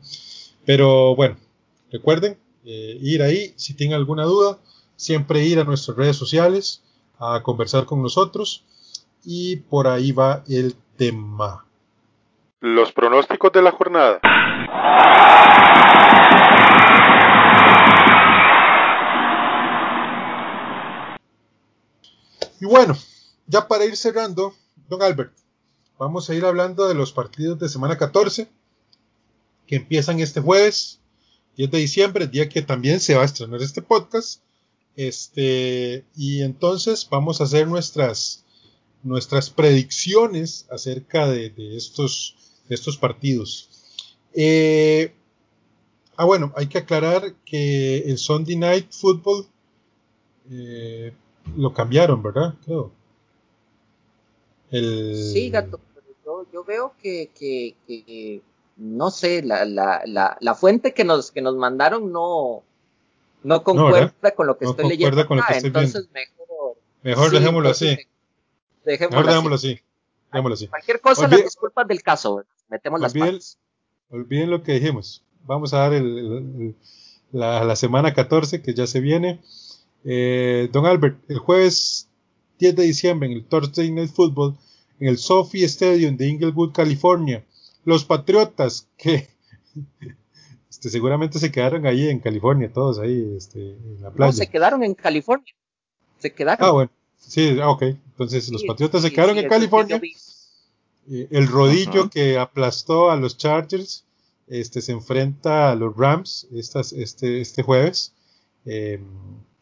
[0.66, 1.38] Pero bueno,
[1.92, 4.60] recuerden eh, ir ahí, si tienen alguna duda,
[4.96, 6.82] siempre ir a nuestras redes sociales
[7.20, 8.64] a conversar con nosotros
[9.26, 11.66] y por ahí va el tema.
[12.62, 14.20] Los pronósticos de la jornada.
[22.62, 22.96] Y bueno,
[23.48, 24.54] ya para ir cerrando,
[24.88, 25.34] don Albert,
[26.00, 28.48] vamos a ir hablando de los partidos de semana 14
[29.68, 31.00] que empiezan este jueves
[31.58, 34.42] 10 de diciembre, día que también se va a estrenar este podcast.
[34.96, 38.45] Este, y entonces vamos a hacer nuestras,
[39.06, 42.36] nuestras predicciones acerca de, estos,
[42.70, 43.70] estos partidos.
[44.34, 45.14] Eh,
[46.18, 49.46] ah, bueno, hay que aclarar que el Sunday Night Football
[50.50, 51.14] eh,
[51.56, 52.56] lo cambiaron, ¿verdad?
[52.66, 52.92] Creo.
[54.72, 55.80] Sí, gato,
[56.52, 58.42] yo, veo que,
[58.76, 62.64] no sé, la, la, la, fuente que nos, que nos mandaron no,
[63.44, 65.22] no concuerda con lo que estoy leyendo.
[65.22, 67.96] entonces mejor, mejor dejémoslo así.
[68.86, 69.80] Dejémoslo, así.
[70.32, 70.68] así.
[70.68, 73.58] Cualquier cosa, las disculpas del caso, metemos las manos.
[74.10, 75.24] Olviden lo que dijimos.
[75.44, 76.02] Vamos a dar
[77.32, 79.42] la, la, semana 14 que ya se viene.
[80.04, 82.08] Eh, don Albert, el jueves
[82.60, 84.56] 10 de diciembre en el Thursday Night Football
[85.00, 87.44] en el Sophie Stadium de Inglewood, California.
[87.84, 89.28] Los Patriotas que
[90.70, 94.32] este, seguramente se quedaron ahí en California, todos ahí este, en la playa.
[94.32, 95.54] No, se quedaron en California.
[96.20, 96.68] Se quedaron.
[96.68, 96.92] Ah, bueno.
[97.18, 97.84] Sí, ah, ok.
[98.16, 100.02] Entonces los Patriotas se quedaron en California.
[101.10, 104.06] Eh, el rodillo que aplastó a los Chargers
[104.48, 108.14] este, se enfrenta a los Rams estas, este, este jueves.
[108.66, 109.02] Eh,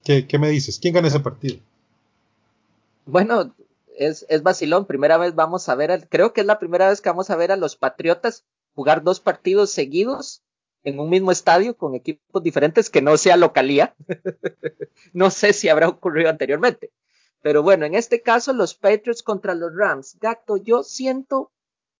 [0.03, 0.77] ¿qué, ¿Qué me dices?
[0.79, 1.57] ¿Quién gana ese partido?
[3.07, 3.55] Bueno,
[3.97, 4.85] es, es vacilón.
[4.85, 7.51] Primera vez vamos a ver, creo que es la primera vez que vamos a ver
[7.51, 8.45] a los Patriotas
[8.75, 10.43] jugar dos partidos seguidos
[10.83, 13.95] en un mismo estadio con equipos diferentes que no sea localía.
[15.13, 16.91] no sé si habrá ocurrido anteriormente.
[17.43, 20.17] Pero bueno, en este caso los Patriots contra los Rams.
[20.19, 21.51] Gato, yo siento,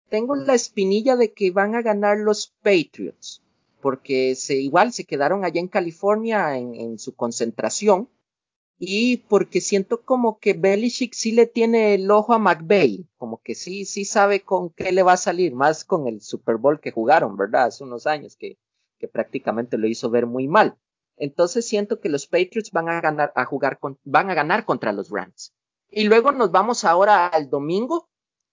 [0.09, 3.43] tengo la espinilla de que van a ganar los Patriots.
[3.81, 8.07] Porque se, igual se quedaron allá en California en, su concentración
[8.79, 13.53] y porque siento como que Belichick sí le tiene el ojo a McVeigh, como que
[13.53, 16.91] sí, sí sabe con qué le va a salir, más con el Super Bowl que
[16.91, 17.65] jugaron, ¿verdad?
[17.65, 18.57] Hace unos años que
[19.11, 20.77] prácticamente lo hizo ver muy mal.
[21.23, 25.09] Entonces siento que los Patriots van a ganar, a jugar van a ganar contra los
[25.09, 25.53] Rams.
[25.89, 28.09] Y luego nos vamos ahora al domingo.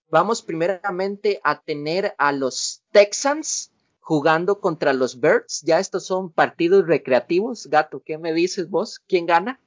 [0.08, 5.62] Vamos primeramente a tener a los Texans jugando contra los Birds.
[5.62, 7.66] Ya estos son partidos recreativos.
[7.66, 9.00] Gato, ¿qué me dices vos?
[9.08, 9.58] ¿Quién gana?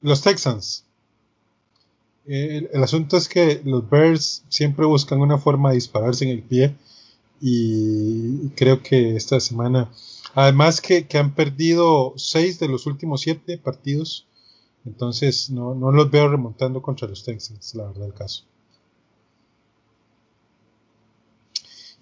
[0.00, 0.84] Los Texans.
[2.26, 6.74] El, asunto es que los Bears siempre buscan una forma de dispararse en el pie
[7.40, 9.92] y creo que esta semana
[10.34, 14.26] Además que, han perdido seis de los últimos siete partidos.
[14.84, 18.44] Entonces no, los veo remontando contra los Texans, la verdad el caso.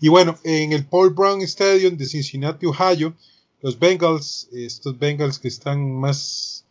[0.00, 3.14] Y bueno, en el Paul Brown Stadium de Cincinnati, Ohio,
[3.60, 6.64] los Bengals, estos Bengals que están más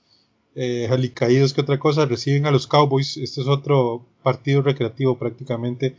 [0.56, 3.18] eh, que otra cosa, reciben a los Cowboys.
[3.18, 5.96] Este es otro partido recreativo prácticamente.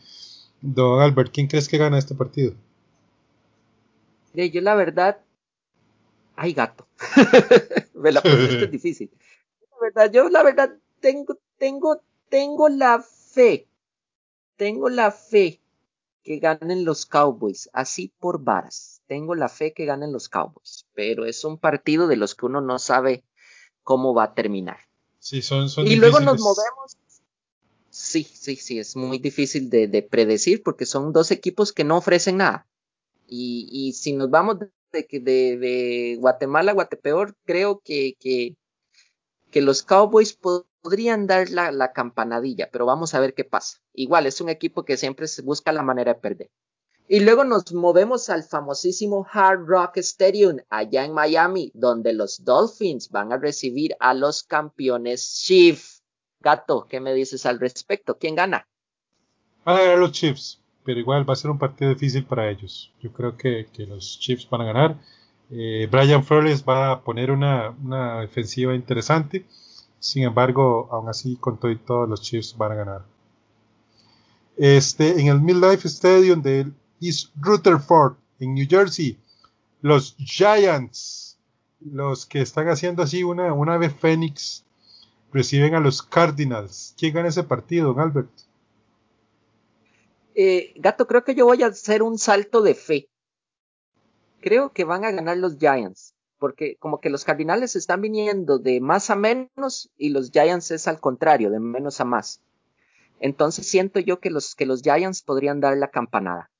[0.60, 2.54] Don Albert, ¿quién crees que gana este partido?
[4.34, 5.18] yo la verdad,
[6.40, 6.88] ay gato,
[7.94, 9.10] me la pusiste difícil.
[9.70, 13.68] La verdad, yo la verdad tengo, tengo, tengo la fe,
[14.56, 15.60] tengo la fe
[16.22, 19.02] que ganen los Cowboys, así por varas.
[19.06, 22.62] Tengo la fe que ganen los Cowboys, pero es un partido de los que uno
[22.62, 23.22] no sabe
[23.82, 24.78] cómo va a terminar.
[25.18, 26.96] Sí, son, son y luego nos movemos.
[27.90, 31.98] Sí, sí, sí, es muy difícil de, de, predecir porque son dos equipos que no
[31.98, 32.66] ofrecen nada.
[33.26, 34.58] Y, y si nos vamos
[34.92, 38.56] de, de, de Guatemala Guatepeor, creo que, que,
[39.60, 43.78] los Cowboys podrían dar la, la, campanadilla, pero vamos a ver qué pasa.
[43.94, 46.50] Igual es un equipo que siempre se busca la manera de perder.
[47.12, 53.08] Y luego nos movemos al famosísimo Hard Rock Stadium allá en Miami, donde los Dolphins
[53.10, 56.04] van a recibir a los campeones Chiefs.
[56.38, 58.16] Gato, ¿qué me dices al respecto?
[58.16, 58.68] ¿Quién gana?
[59.64, 62.92] Van a los Chiefs, pero igual va a ser un partido difícil para ellos.
[63.00, 64.96] Yo creo que, que los Chiefs van a ganar.
[65.50, 69.44] Eh, Brian Flores va a poner una, una defensiva interesante
[70.00, 73.04] sin embargo, aún así, con todo y todo, los Chiefs van a ganar.
[74.56, 79.18] Este, en el Midlife Stadium de East Rutherford, en New Jersey,
[79.82, 81.38] los Giants,
[81.80, 84.64] los que están haciendo así una, una ave Fénix,
[85.32, 86.94] reciben a los Cardinals.
[86.98, 88.30] ¿Quién gana ese partido, don Albert?
[90.34, 93.08] Eh, Gato, creo que yo voy a hacer un salto de fe.
[94.40, 98.80] Creo que van a ganar los Giants porque como que los Cardinales están viniendo de
[98.80, 102.40] más a menos y los Giants es al contrario, de menos a más.
[103.20, 106.50] Entonces siento yo que los, que los Giants podrían dar la campanada.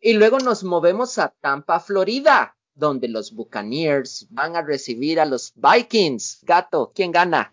[0.00, 5.52] Y luego nos movemos a Tampa, Florida, donde los Buccaneers van a recibir a los
[5.56, 6.40] Vikings.
[6.42, 7.52] Gato, ¿quién gana?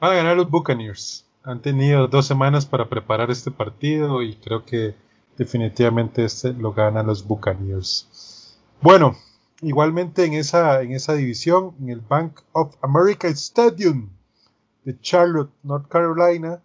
[0.00, 1.27] Van a ganar los Buccaneers.
[1.44, 4.94] Han tenido dos semanas para preparar este partido y creo que
[5.36, 8.56] definitivamente este lo ganan los Buccaneers.
[8.82, 9.16] Bueno,
[9.60, 14.08] Igualmente en esa, en esa división, en el Bank of America Stadium
[14.84, 16.62] de Charlotte, North Carolina,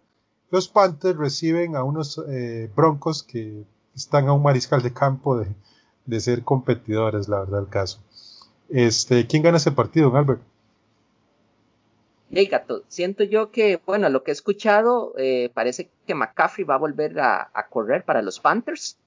[0.50, 3.64] los Panthers reciben a unos eh, Broncos que
[3.96, 5.48] están a un mariscal de campo de,
[6.06, 7.98] de, ser competidores, la verdad, el caso.
[8.68, 10.40] Este, ¿Quién gana ese partido, Albert?
[12.36, 16.74] Hey, gato, siento yo que, bueno, lo que he escuchado, eh, parece que McCaffrey va
[16.74, 18.98] a volver a, correr para los Panthers.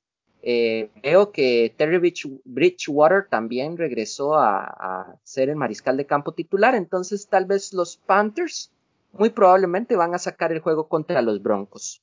[0.42, 1.98] Eh, veo que Terry
[2.46, 8.72] Bridgewater también regresó a, ser el mariscal de campo titular, entonces tal vez los Panthers
[9.12, 12.02] muy probablemente van a sacar el juego contra los Broncos.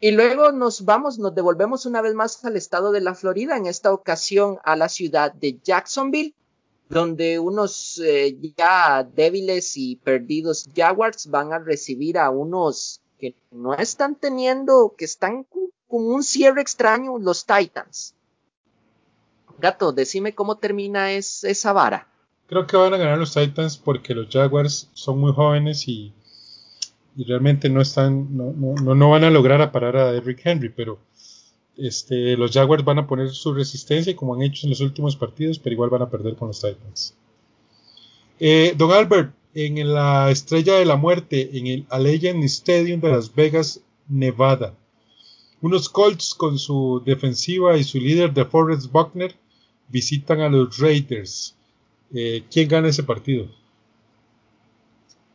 [0.00, 3.64] Y luego nos vamos, nos devolvemos una vez más al estado de la Florida, en
[3.64, 6.34] esta ocasión a la ciudad de Jacksonville,
[6.88, 13.74] donde unos eh, ya débiles y perdidos Jaguars van a recibir a unos que no
[13.74, 18.14] están teniendo, que están con un cierre extraño los Titans.
[19.58, 22.08] Gato, decime cómo termina es, esa vara.
[22.46, 26.12] Creo que van a ganar los Titans porque los Jaguars son muy jóvenes y,
[27.16, 30.98] realmente no están, no, no, no, van a lograr a parar a Derrick Henry, pero
[31.76, 35.58] este, los Jaguars van a poner su resistencia como han hecho en los últimos partidos,
[35.58, 37.14] pero igual van a perder con los Titans.
[38.38, 43.34] Eh, don Albert, en la Estrella de la Muerte, en el Allegiant Stadium de Las
[43.34, 44.74] Vegas, Nevada,
[45.62, 49.34] unos Colts con su defensiva y su líder de Forrest Buckner
[49.88, 51.56] visitan a los Raiders.
[52.14, 53.48] Eh, ¿Quién gana ese partido?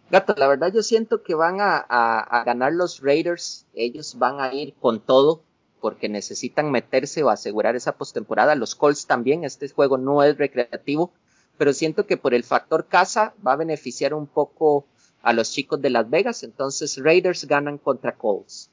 [0.09, 3.65] Gato, la verdad yo siento que van a, a, ganar los Raiders.
[3.73, 5.41] Ellos van a ir con todo
[5.81, 8.55] porque necesitan meterse o asegurar esa postemporada.
[8.55, 9.43] Los Colts también.
[9.43, 11.11] Este juego no es recreativo,
[11.57, 14.85] pero siento que por el factor casa va a beneficiar un poco
[15.23, 16.43] a los chicos de Las Vegas.
[16.43, 18.69] Entonces Raiders ganan contra Colts.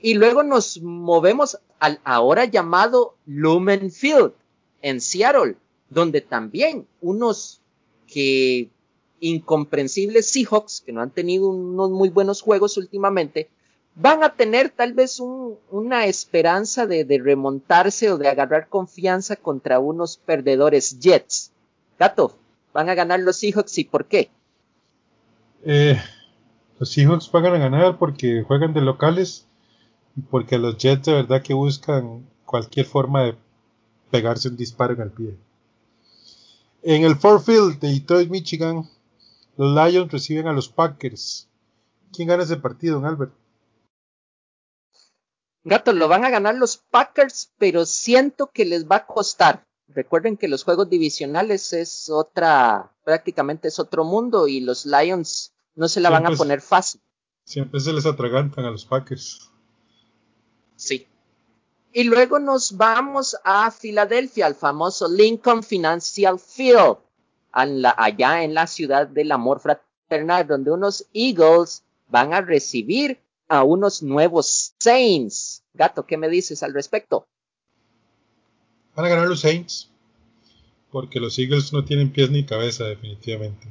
[0.00, 4.32] Y luego nos movemos al ahora llamado Lumen Field
[4.82, 5.56] en Seattle,
[5.88, 7.60] donde también unos
[8.06, 8.70] que
[9.20, 13.50] incomprensibles Seahawks, que no han tenido unos muy buenos juegos últimamente,
[14.00, 19.36] van a tener tal vez un, una esperanza de, de, remontarse o de agarrar confianza
[19.36, 21.50] contra unos perdedores Jets.
[21.98, 22.36] Gato,
[22.72, 24.30] van a ganar los Seahawks y por qué?
[25.64, 26.00] Eh,
[26.78, 29.46] los Seahawks van a ganar porque juegan de locales
[30.30, 33.34] porque los Jets de verdad que buscan cualquier forma de
[34.10, 35.36] pegarse un disparo en el pie.
[36.82, 38.88] En el Ford Field de Detroit, Michigan,
[39.56, 41.48] los Lions reciben a los Packers.
[42.12, 43.32] ¿Quién gana ese partido, Albert?
[45.68, 49.66] Gato, lo van a ganar los Packers, pero siento que les va a costar.
[49.88, 55.88] Recuerden que los juegos divisionales es otra, prácticamente es otro mundo y los Lions no
[55.88, 57.00] se la van a poner fácil.
[57.44, 59.50] Siempre se les atragantan a los Packers.
[60.76, 61.06] Sí.
[61.92, 66.98] Y luego nos vamos a Filadelfia, al famoso Lincoln Financial Field,
[67.50, 74.02] allá en la ciudad del amor fraternal, donde unos Eagles van a recibir a unos
[74.02, 75.64] nuevos Saints.
[75.74, 77.26] Gato, ¿qué me dices al respecto?
[78.94, 79.90] Van a ganar los Saints,
[80.90, 83.68] porque los Eagles no tienen pies ni cabeza, definitivamente.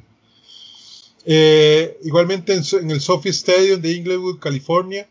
[1.26, 5.10] Eh, igualmente en, el Sophie Stadium de Inglewood, California,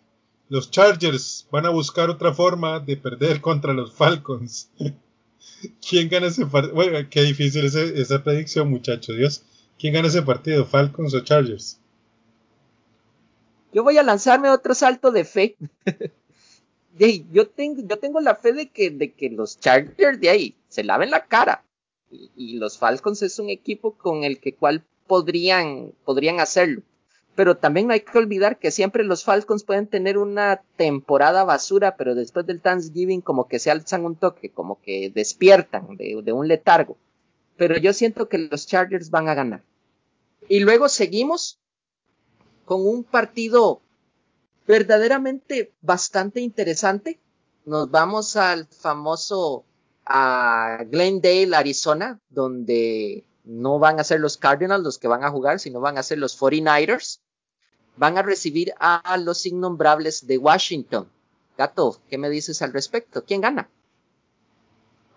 [0.48, 4.70] los Chargers van a buscar otra forma de perder contra los Falcons.
[5.86, 6.74] ¿Quién gana ese partido?
[6.74, 9.16] Bueno, qué difícil esa predicción, muchachos.
[9.16, 9.42] Dios.
[9.78, 10.64] ¿Quién gana ese partido?
[10.64, 11.78] ¿Falcons o Chargers?
[13.76, 15.54] Yo voy a lanzarme otro salto de fe.
[17.30, 21.62] yo, tengo, la fe de que, los Chargers de ahí se laven la cara.
[22.10, 25.92] Y, los Falcons es un equipo con el que cual podrían,
[26.40, 26.80] hacerlo.
[27.34, 31.98] Pero también no hay que olvidar que siempre los Falcons pueden tener una temporada basura,
[31.98, 36.32] pero después del Thanksgiving como que se alzan un toque, como que despiertan de, de
[36.32, 36.96] un letargo.
[37.58, 39.62] Pero yo siento que los Chargers van a ganar.
[40.48, 41.58] Y luego seguimos
[42.66, 43.80] con un partido
[44.66, 47.18] verdaderamente bastante interesante.
[47.64, 49.64] Nos vamos al famoso
[50.04, 55.60] a Glendale, Arizona, donde no van a ser los Cardinals los que van a jugar,
[55.60, 57.20] sino van a ser los 49ers
[57.96, 61.08] van a recibir a los innombrables de Washington.
[61.56, 63.24] Gato, ¿qué me dices al respecto?
[63.24, 63.68] ¿Quién gana?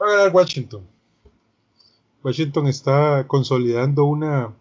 [0.01, 0.87] Va a ganar Washington.
[2.23, 4.53] Washington está consolidando una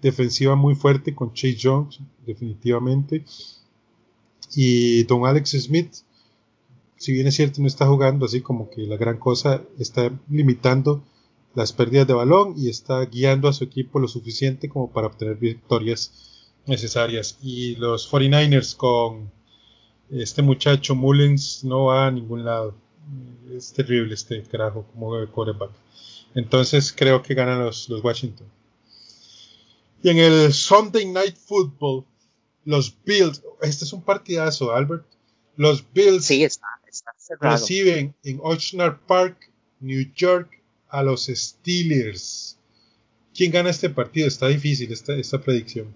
[0.00, 3.24] defensiva muy fuerte con Chase Jones, definitivamente.
[4.54, 5.92] Y Don Alex Smith,
[6.96, 11.02] si bien es cierto, no está jugando así como que la gran cosa, está limitando
[11.54, 15.36] las pérdidas de balón y está guiando a su equipo lo suficiente como para obtener
[15.36, 16.12] victorias
[16.66, 17.38] necesarias.
[17.42, 19.30] Y los 49ers con
[20.10, 22.74] este muchacho Mullins no va a ningún lado.
[23.54, 25.70] Es terrible este carajo como quarterback.
[26.34, 28.46] Entonces creo que ganan los, los Washington.
[30.02, 32.04] Y en el Sunday Night Football,
[32.64, 35.04] los Bills, este es un partidazo, Albert.
[35.56, 36.66] Los Bills sí, está,
[37.40, 39.50] reciben en Oxnard Park,
[39.80, 40.50] New York,
[40.88, 42.56] a los Steelers.
[43.34, 44.26] ¿Quién gana este partido?
[44.26, 45.94] Está difícil esta, esta predicción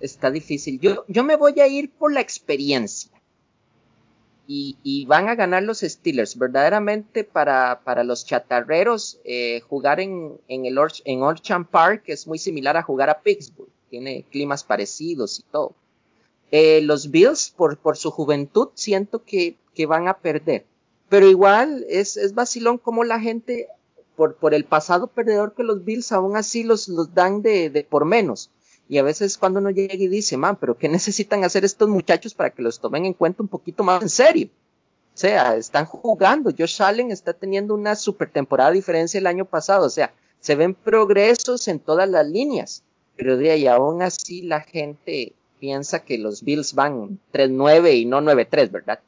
[0.00, 0.80] está difícil.
[0.80, 3.10] Yo, yo me voy a ir por la experiencia.
[4.52, 6.36] Y, van a ganar los Steelers.
[6.36, 12.38] Verdaderamente para, para los chatarreros, eh, jugar en, en, el en Orchard Park es muy
[12.38, 13.70] similar a jugar a Pittsburgh.
[13.90, 15.76] Tiene climas parecidos y todo.
[16.50, 20.66] Eh, los Bills, por, por su juventud, siento que, que van a perder.
[21.08, 23.68] Pero igual es, es vacilón como la gente,
[24.16, 27.84] por, por el pasado perdedor que los Bills, aún así los, los dan de, de
[27.84, 28.50] por menos
[28.90, 32.34] y a veces cuando uno llega y dice, man, pero ¿qué necesitan hacer estos muchachos
[32.34, 34.48] para que los tomen en cuenta un poquito más en serio?
[35.14, 36.50] O sea, están jugando.
[36.50, 39.86] Josh Allen está teniendo una super temporada diferencia el año pasado.
[39.86, 42.82] O sea, se ven progresos en todas las líneas.
[43.14, 48.20] Pero de ahí aún así la gente piensa que los Bills van 3-9 y no
[48.20, 48.98] 9-3, ¿verdad?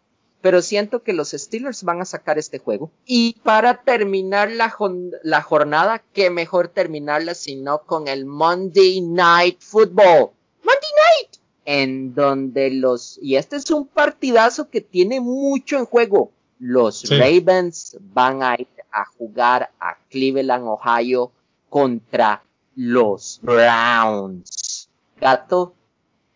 [0.43, 2.91] Pero siento que los Steelers van a sacar este juego.
[3.07, 4.75] Y para terminar la,
[5.23, 10.31] la jornada, qué mejor terminarla sino con el Monday Night Football.
[10.65, 11.37] Monday Night.
[11.65, 16.33] En donde los, y este es un partidazo que tiene mucho en juego.
[16.59, 21.31] Los Ravens van a ir a jugar a Cleveland, Ohio
[21.69, 22.43] contra
[22.75, 24.89] los Browns.
[25.21, 25.75] Gato,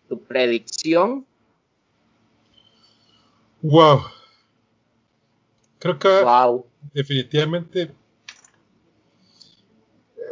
[0.08, 1.26] tu predicción
[3.66, 4.01] Wow.
[5.80, 6.09] Creo que
[6.94, 7.90] definitivamente.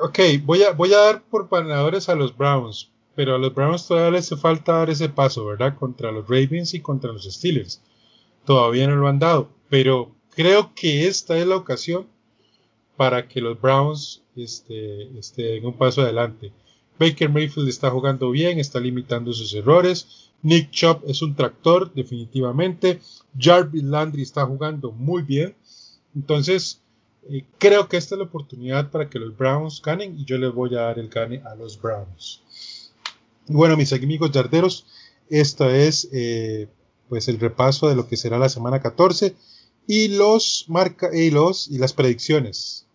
[0.01, 3.89] Ok, voy a, voy a dar por ganadores a los Browns, pero a los Browns
[3.89, 5.77] todavía les hace falta dar ese paso, ¿verdad?
[5.77, 7.83] Contra los Ravens y contra los Steelers.
[8.45, 12.07] Todavía no lo han dado, pero creo que esta es la ocasión
[12.97, 16.53] para que los Browns este, den un paso adelante.
[17.01, 20.31] Baker Mayfield está jugando bien, está limitando sus errores.
[20.45, 23.01] Nick Chubb es un tractor, definitivamente.
[23.37, 25.57] Jarvis Landry está jugando muy bien.
[26.15, 26.83] Entonces,
[27.31, 30.53] eh, creo que esta es la oportunidad para que los Browns ganen y yo les
[30.53, 32.43] voy a dar el gane a los Browns.
[33.47, 34.87] bueno, mis amigos yarderos,
[35.31, 36.69] esta es eh,
[37.09, 39.35] pues el repaso de lo que será la semana 14
[39.87, 42.87] y los marca y los y las predicciones.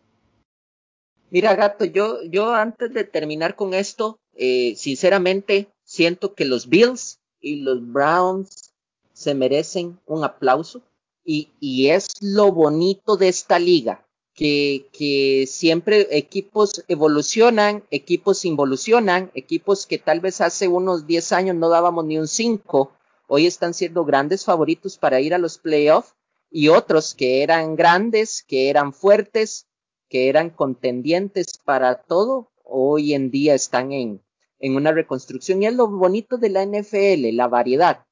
[1.31, 7.18] Mira, gato, yo, yo antes de terminar con esto, eh, sinceramente siento que los Bills
[7.41, 8.73] y los Browns
[9.13, 10.81] se merecen un aplauso.
[11.23, 19.29] Y, y es lo bonito de esta liga, que, que, siempre equipos evolucionan, equipos involucionan,
[19.35, 22.91] equipos que tal vez hace unos 10 años no dábamos ni un 5,
[23.27, 26.15] hoy están siendo grandes favoritos para ir a los playoffs
[26.49, 29.67] y otros que eran grandes, que eran fuertes,
[30.09, 34.21] que eran contendientes para todo, hoy en día están en,
[34.59, 35.61] en una reconstrucción.
[35.63, 38.05] Y es lo bonito de la NFL, la variedad.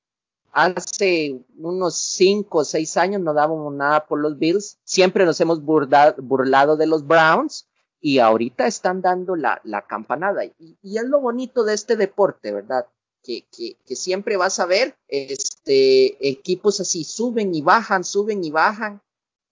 [0.51, 5.61] Hace unos cinco o seis años no dábamos nada por los Bills, siempre nos hemos
[5.61, 7.67] burlado, burlado de los Browns
[7.99, 10.45] y ahorita están dando la, la campanada.
[10.45, 12.87] Y, y, es lo bonito de este deporte, ¿verdad?
[13.21, 18.51] Que, que, que, siempre vas a ver este, equipos así, suben y bajan, suben y
[18.51, 19.01] bajan.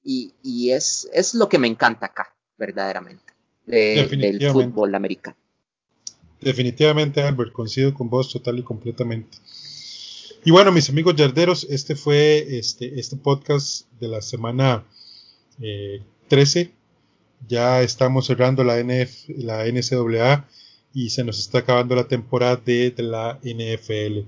[0.01, 3.33] Y, y es, es lo que me encanta acá verdaderamente,
[3.65, 5.35] de, del fútbol americano.
[6.45, 9.39] Definitivamente, Albert, coincido con vos total y completamente.
[10.43, 14.83] Y bueno, mis amigos yarderos, este fue este, este podcast de la semana
[15.59, 16.71] eh, 13.
[17.47, 20.47] Ya estamos cerrando la, NF, la NCAA
[20.93, 24.19] y se nos está acabando la temporada de, la NFL.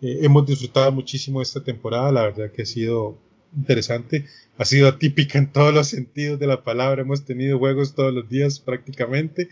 [0.00, 3.18] Eh, hemos disfrutado muchísimo esta temporada, la verdad que ha sido
[3.56, 4.26] interesante.
[4.58, 7.02] Ha sido atípica en todos los sentidos de la palabra.
[7.02, 9.48] Hemos tenido juegos todos los días prácticamente.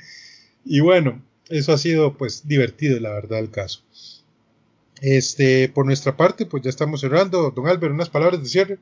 [0.65, 3.81] Y bueno, eso ha sido pues divertido, la verdad, el caso.
[5.01, 7.51] Este, por nuestra parte, pues ya estamos cerrando.
[7.51, 8.78] Don Albert, unas palabras de cierre.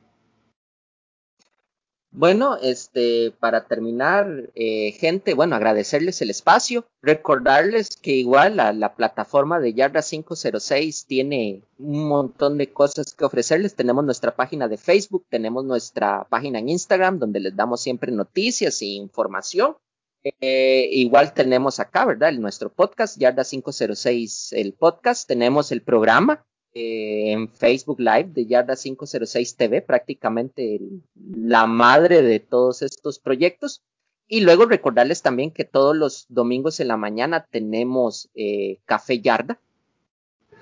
[2.13, 8.95] Bueno, este, para terminar, eh, gente, bueno, agradecerles el espacio, recordarles que igual la, la,
[8.95, 13.75] plataforma de Yarda 506 tiene un montón de cosas que ofrecerles.
[13.75, 18.81] Tenemos nuestra página de Facebook, tenemos nuestra página en Instagram, donde les damos siempre noticias
[18.81, 19.77] e información.
[20.23, 22.31] Eh, igual tenemos acá, ¿verdad?
[22.33, 28.75] nuestro podcast, Yarda 506, el podcast, tenemos el programa eh, en Facebook Live de Yarda
[28.75, 33.81] 506 TV, prácticamente el, la madre de todos estos proyectos.
[34.27, 39.59] Y luego recordarles también que todos los domingos en la mañana tenemos eh, Café Yarda.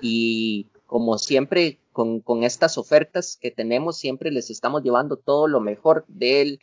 [0.00, 6.04] Y como siempre, con, estas ofertas que tenemos, siempre les estamos llevando todo lo mejor
[6.08, 6.58] de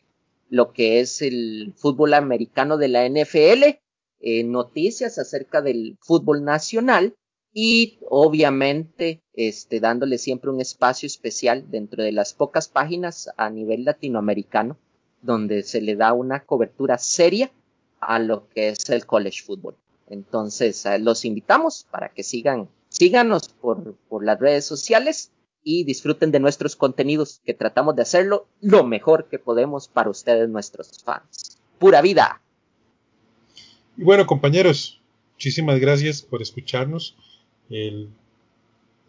[0.50, 3.80] lo que es el fútbol americano de la NFL,
[4.20, 7.16] eh, noticias acerca del fútbol nacional
[7.54, 13.86] y obviamente este, dándole siempre un espacio especial dentro de las pocas páginas a nivel
[13.86, 14.78] latinoamericano
[15.22, 17.52] donde se le da una cobertura seria
[18.00, 19.76] a lo que es el college football.
[20.08, 25.32] Entonces, eh, los invitamos para que sigan, síganos por, por las redes sociales
[25.70, 30.48] y disfruten de nuestros contenidos que tratamos de hacerlo lo mejor que podemos para ustedes,
[30.48, 31.60] nuestros fans.
[31.78, 32.42] Pura vida.
[33.98, 35.02] Y bueno, compañeros,
[35.34, 37.18] muchísimas gracias por escucharnos.
[37.70, 38.08] El,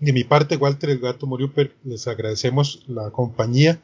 [0.00, 3.80] de mi parte, Walter el Gato Moriuper, les agradecemos la compañía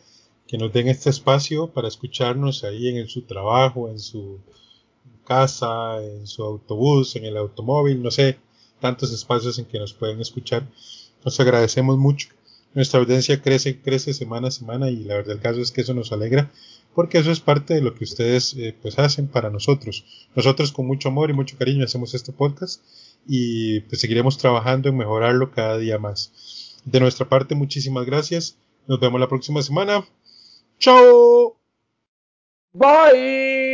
[0.48, 4.40] que nos den este espacio para escucharnos ahí en, su trabajo, en su
[5.24, 8.36] casa, en su autobús, en el automóvil, no sé,
[8.80, 10.66] tantos espacios en que nos pueden escuchar.
[11.24, 12.30] Nos agradecemos mucho.
[12.74, 15.94] Nuestra audiencia crece, crece semana a semana y la verdad el caso es que eso
[15.94, 16.51] nos alegra
[16.94, 20.05] porque eso es parte de lo que ustedes eh, pues hacen para nosotros.
[20.34, 22.82] Nosotros con mucho amor y mucho cariño hacemos este podcast
[23.26, 26.80] y pues seguiremos trabajando en mejorarlo cada día más.
[26.84, 28.56] De nuestra parte, muchísimas gracias.
[28.86, 30.06] Nos vemos la próxima semana.
[30.78, 31.56] ¡Chao!
[32.72, 33.73] Bye.